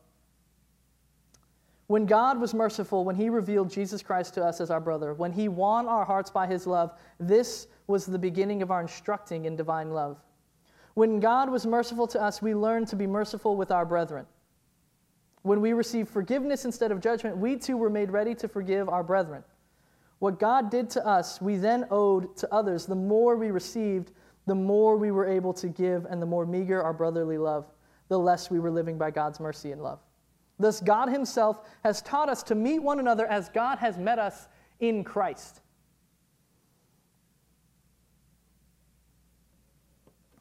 When 1.87 2.05
God 2.05 2.39
was 2.39 2.53
merciful, 2.53 3.03
when 3.03 3.15
He 3.15 3.29
revealed 3.29 3.69
Jesus 3.69 4.01
Christ 4.01 4.33
to 4.35 4.43
us 4.43 4.61
as 4.61 4.71
our 4.71 4.79
brother, 4.79 5.13
when 5.13 5.31
He 5.31 5.47
won 5.47 5.87
our 5.87 6.05
hearts 6.05 6.31
by 6.31 6.47
His 6.47 6.65
love, 6.65 6.97
this 7.19 7.67
was 7.87 8.05
the 8.05 8.17
beginning 8.17 8.61
of 8.61 8.71
our 8.71 8.81
instructing 8.81 9.45
in 9.45 9.55
divine 9.55 9.91
love. 9.91 10.17
When 10.93 11.19
God 11.19 11.49
was 11.49 11.65
merciful 11.65 12.07
to 12.07 12.21
us, 12.21 12.41
we 12.41 12.55
learned 12.55 12.87
to 12.87 12.95
be 12.95 13.05
merciful 13.05 13.57
with 13.57 13.69
our 13.71 13.85
brethren. 13.85 14.25
When 15.41 15.59
we 15.59 15.73
received 15.73 16.09
forgiveness 16.09 16.63
instead 16.63 16.91
of 16.91 17.01
judgment, 17.01 17.37
we 17.37 17.57
too 17.57 17.75
were 17.75 17.89
made 17.89 18.11
ready 18.11 18.33
to 18.35 18.47
forgive 18.47 18.87
our 18.87 19.03
brethren. 19.03 19.43
What 20.23 20.39
God 20.39 20.71
did 20.71 20.89
to 20.91 21.05
us, 21.05 21.41
we 21.41 21.57
then 21.57 21.85
owed 21.91 22.37
to 22.37 22.47
others. 22.49 22.85
The 22.85 22.95
more 22.95 23.35
we 23.35 23.51
received, 23.51 24.13
the 24.45 24.55
more 24.55 24.95
we 24.95 25.11
were 25.11 25.27
able 25.27 25.51
to 25.55 25.67
give, 25.67 26.05
and 26.05 26.21
the 26.21 26.25
more 26.25 26.45
meager 26.45 26.81
our 26.81 26.93
brotherly 26.93 27.37
love, 27.37 27.65
the 28.07 28.17
less 28.17 28.49
we 28.49 28.57
were 28.57 28.71
living 28.71 28.97
by 28.97 29.11
God's 29.11 29.41
mercy 29.41 29.73
and 29.73 29.83
love. 29.83 29.99
Thus, 30.57 30.79
God 30.79 31.09
Himself 31.09 31.67
has 31.83 32.01
taught 32.01 32.29
us 32.29 32.41
to 32.43 32.55
meet 32.55 32.79
one 32.79 33.01
another 33.01 33.27
as 33.27 33.49
God 33.49 33.79
has 33.79 33.97
met 33.97 34.17
us 34.17 34.47
in 34.79 35.03
Christ. 35.03 35.59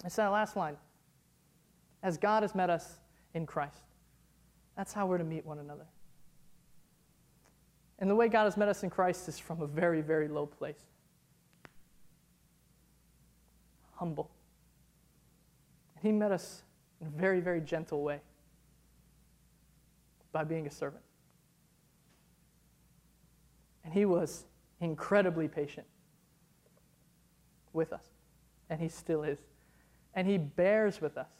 It's 0.04 0.14
that 0.14 0.28
last 0.28 0.54
line. 0.54 0.76
As 2.04 2.18
God 2.18 2.44
has 2.44 2.54
met 2.54 2.70
us 2.70 3.00
in 3.34 3.46
Christ. 3.46 3.82
That's 4.76 4.92
how 4.92 5.06
we're 5.06 5.18
to 5.18 5.24
meet 5.24 5.44
one 5.44 5.58
another. 5.58 5.86
And 8.02 8.10
the 8.10 8.16
way 8.16 8.28
God 8.28 8.44
has 8.44 8.56
met 8.56 8.68
us 8.68 8.82
in 8.82 8.90
Christ 8.90 9.28
is 9.28 9.38
from 9.38 9.62
a 9.62 9.66
very, 9.66 10.02
very 10.02 10.26
low 10.26 10.44
place 10.44 10.84
humble. 13.94 14.28
And 15.94 16.04
He 16.04 16.10
met 16.10 16.32
us 16.32 16.64
in 17.00 17.06
a 17.06 17.10
very, 17.10 17.38
very 17.38 17.60
gentle 17.60 18.02
way 18.02 18.18
by 20.32 20.42
being 20.42 20.66
a 20.66 20.70
servant. 20.70 21.04
And 23.84 23.92
he 23.92 24.04
was 24.04 24.46
incredibly 24.80 25.46
patient 25.46 25.86
with 27.72 27.92
us. 27.92 28.06
And 28.70 28.80
he 28.80 28.88
still 28.88 29.22
is. 29.22 29.38
And 30.14 30.26
he 30.26 30.38
bears 30.38 31.00
with 31.00 31.16
us 31.16 31.30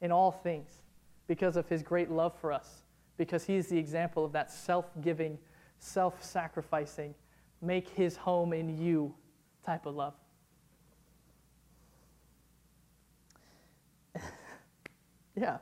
in 0.00 0.12
all 0.12 0.30
things 0.30 0.82
because 1.26 1.56
of 1.56 1.68
his 1.68 1.82
great 1.82 2.10
love 2.10 2.38
for 2.38 2.52
us, 2.52 2.82
because 3.16 3.44
he 3.44 3.56
is 3.56 3.68
the 3.68 3.78
example 3.78 4.24
of 4.24 4.32
that 4.32 4.50
self 4.50 4.90
giving, 5.00 5.38
self 5.82 6.22
sacrificing, 6.22 7.12
make 7.60 7.88
his 7.88 8.16
home 8.16 8.52
in 8.52 8.80
you 8.80 9.12
type 9.66 9.84
of 9.84 9.96
love. 9.96 10.14
yeah. 15.34 15.58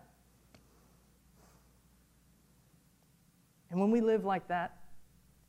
And 3.70 3.80
when 3.80 3.90
we 3.90 4.02
live 4.02 4.24
like 4.24 4.46
that, 4.48 4.76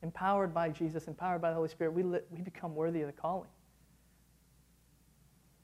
empowered 0.03 0.53
by 0.53 0.69
Jesus, 0.69 1.07
empowered 1.07 1.41
by 1.41 1.49
the 1.49 1.55
Holy 1.55 1.67
Spirit, 1.67 1.91
we, 1.91 2.03
li- 2.03 2.19
we 2.29 2.41
become 2.41 2.73
worthy 2.73 3.01
of 3.01 3.07
the 3.07 3.13
calling. 3.13 3.49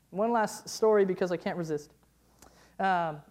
One 0.10 0.34
last 0.34 0.67
story 0.67 1.06
because 1.06 1.32
I 1.32 1.38
can't 1.38 1.58
resist. 1.58 1.91
Um, 2.80 3.22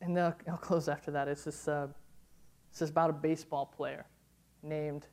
and 0.00 0.18
I'll, 0.18 0.34
I'll, 0.48 0.56
close 0.56 0.88
after 0.88 1.10
that. 1.10 1.28
It's 1.28 1.44
this, 1.44 1.68
uh, 1.68 1.88
it's 2.70 2.82
is 2.82 2.90
about 2.90 3.10
a 3.10 3.14
baseball 3.14 3.66
player 3.66 4.04
named 4.62 5.06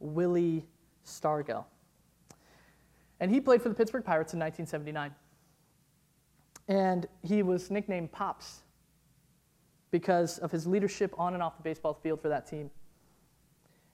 Willie 0.00 0.64
Stargell. 1.06 1.64
And 3.20 3.30
he 3.30 3.40
played 3.40 3.62
for 3.62 3.68
the 3.68 3.74
Pittsburgh 3.74 4.04
Pirates 4.04 4.34
in 4.34 4.40
1979. 4.40 5.14
And 6.68 7.06
he 7.22 7.42
was 7.42 7.70
nicknamed 7.70 8.12
Pops 8.12 8.62
because 9.90 10.38
of 10.38 10.50
his 10.50 10.66
leadership 10.66 11.14
on 11.18 11.34
and 11.34 11.42
off 11.42 11.56
the 11.56 11.62
baseball 11.62 11.94
field 11.94 12.20
for 12.20 12.28
that 12.28 12.46
team. 12.46 12.70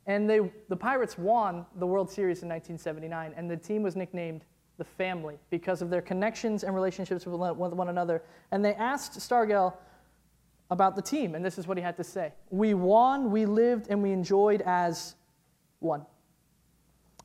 And 0.07 0.29
they, 0.29 0.51
the 0.69 0.77
Pirates 0.77 1.19
won 1.19 1.67
the 1.77 1.87
World 1.87 2.11
Series 2.11 2.43
in 2.43 2.49
1979, 2.49 3.35
and 3.37 3.51
the 3.51 3.57
team 3.57 3.83
was 3.83 3.95
nicknamed 3.95 4.45
the 4.79 4.85
family 4.85 5.39
because 5.51 5.83
of 5.83 5.91
their 5.91 6.01
connections 6.01 6.65
and 6.65 6.75
relationships 6.75 7.27
with 7.27 7.35
one 7.35 7.89
another. 7.89 8.23
And 8.53 8.65
they 8.65 8.75
asked 8.75 9.19
Stargell 9.19 9.75
about 10.71 10.97
the 10.97 11.03
team, 11.03 11.35
and 11.35 11.45
this 11.45 11.59
is 11.59 11.67
what 11.67 11.77
he 11.77 11.83
had 11.83 11.97
to 11.97 12.05
say 12.05 12.33
We 12.51 12.75
won, 12.75 13.31
we 13.31 13.47
lived, 13.47 13.87
and 13.89 14.03
we 14.03 14.13
enjoyed 14.13 14.63
as 14.63 15.15
one. 15.81 16.05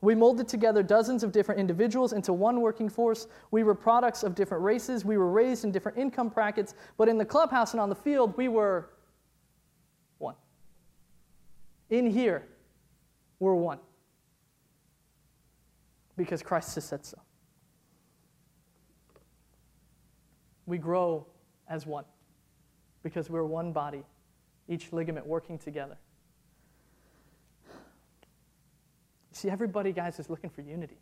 We 0.02 0.16
molded 0.16 0.50
together 0.50 0.84
dozens 0.84 1.24
of 1.24 1.32
different 1.32 1.62
individuals 1.62 2.12
into 2.12 2.34
one 2.34 2.60
working 2.60 2.90
force. 2.90 3.28
We 3.52 3.64
were 3.64 3.74
products 3.74 4.24
of 4.24 4.36
different 4.36 4.62
races. 4.62 5.06
We 5.06 5.18
were 5.18 5.32
raised 5.32 5.64
in 5.64 5.72
different 5.72 5.98
income 5.98 6.28
brackets. 6.28 6.76
But 6.98 7.08
in 7.08 7.18
the 7.18 7.24
clubhouse 7.24 7.72
and 7.72 7.80
on 7.80 7.88
the 7.88 7.96
field, 7.96 8.36
we 8.36 8.50
were 8.50 8.90
one. 10.18 10.36
In 11.90 12.06
here, 12.12 12.46
we're 13.40 13.56
one. 13.56 13.80
Because 16.18 16.44
Christ 16.44 16.76
has 16.76 16.84
said 16.84 17.06
so. 17.06 17.18
We 20.66 20.78
grow 20.78 21.28
as 21.70 21.86
one 21.86 22.04
because 23.04 23.30
we're 23.30 23.44
one 23.44 23.72
body, 23.72 24.04
each 24.68 24.92
ligament 24.92 25.28
working 25.28 25.58
together. 25.58 25.98
See, 29.34 29.50
everybody, 29.50 29.92
guys, 29.92 30.20
is 30.20 30.30
looking 30.30 30.50
for 30.50 30.62
unity. 30.62 30.98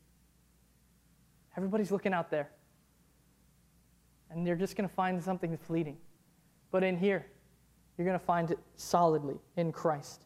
Everybody's 1.55 1.91
looking 1.91 2.13
out 2.13 2.31
there. 2.31 2.49
And 4.29 4.47
you're 4.47 4.55
just 4.55 4.75
going 4.75 4.87
to 4.87 4.95
find 4.95 5.21
something 5.21 5.57
fleeting. 5.57 5.97
But 6.71 6.83
in 6.83 6.97
here, 6.97 7.25
you're 7.97 8.05
going 8.05 8.17
to 8.17 8.25
find 8.25 8.49
it 8.49 8.59
solidly 8.77 9.35
in 9.57 9.71
Christ. 9.71 10.23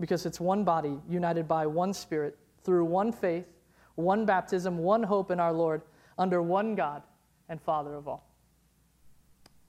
Because 0.00 0.26
it's 0.26 0.40
one 0.40 0.64
body 0.64 0.98
united 1.08 1.48
by 1.48 1.66
one 1.66 1.92
Spirit 1.92 2.38
through 2.62 2.84
one 2.84 3.12
faith, 3.12 3.46
one 3.96 4.24
baptism, 4.24 4.78
one 4.78 5.02
hope 5.02 5.30
in 5.30 5.40
our 5.40 5.52
Lord, 5.52 5.82
under 6.18 6.40
one 6.40 6.76
God 6.76 7.02
and 7.48 7.60
Father 7.60 7.94
of 7.94 8.06
all. 8.06 8.33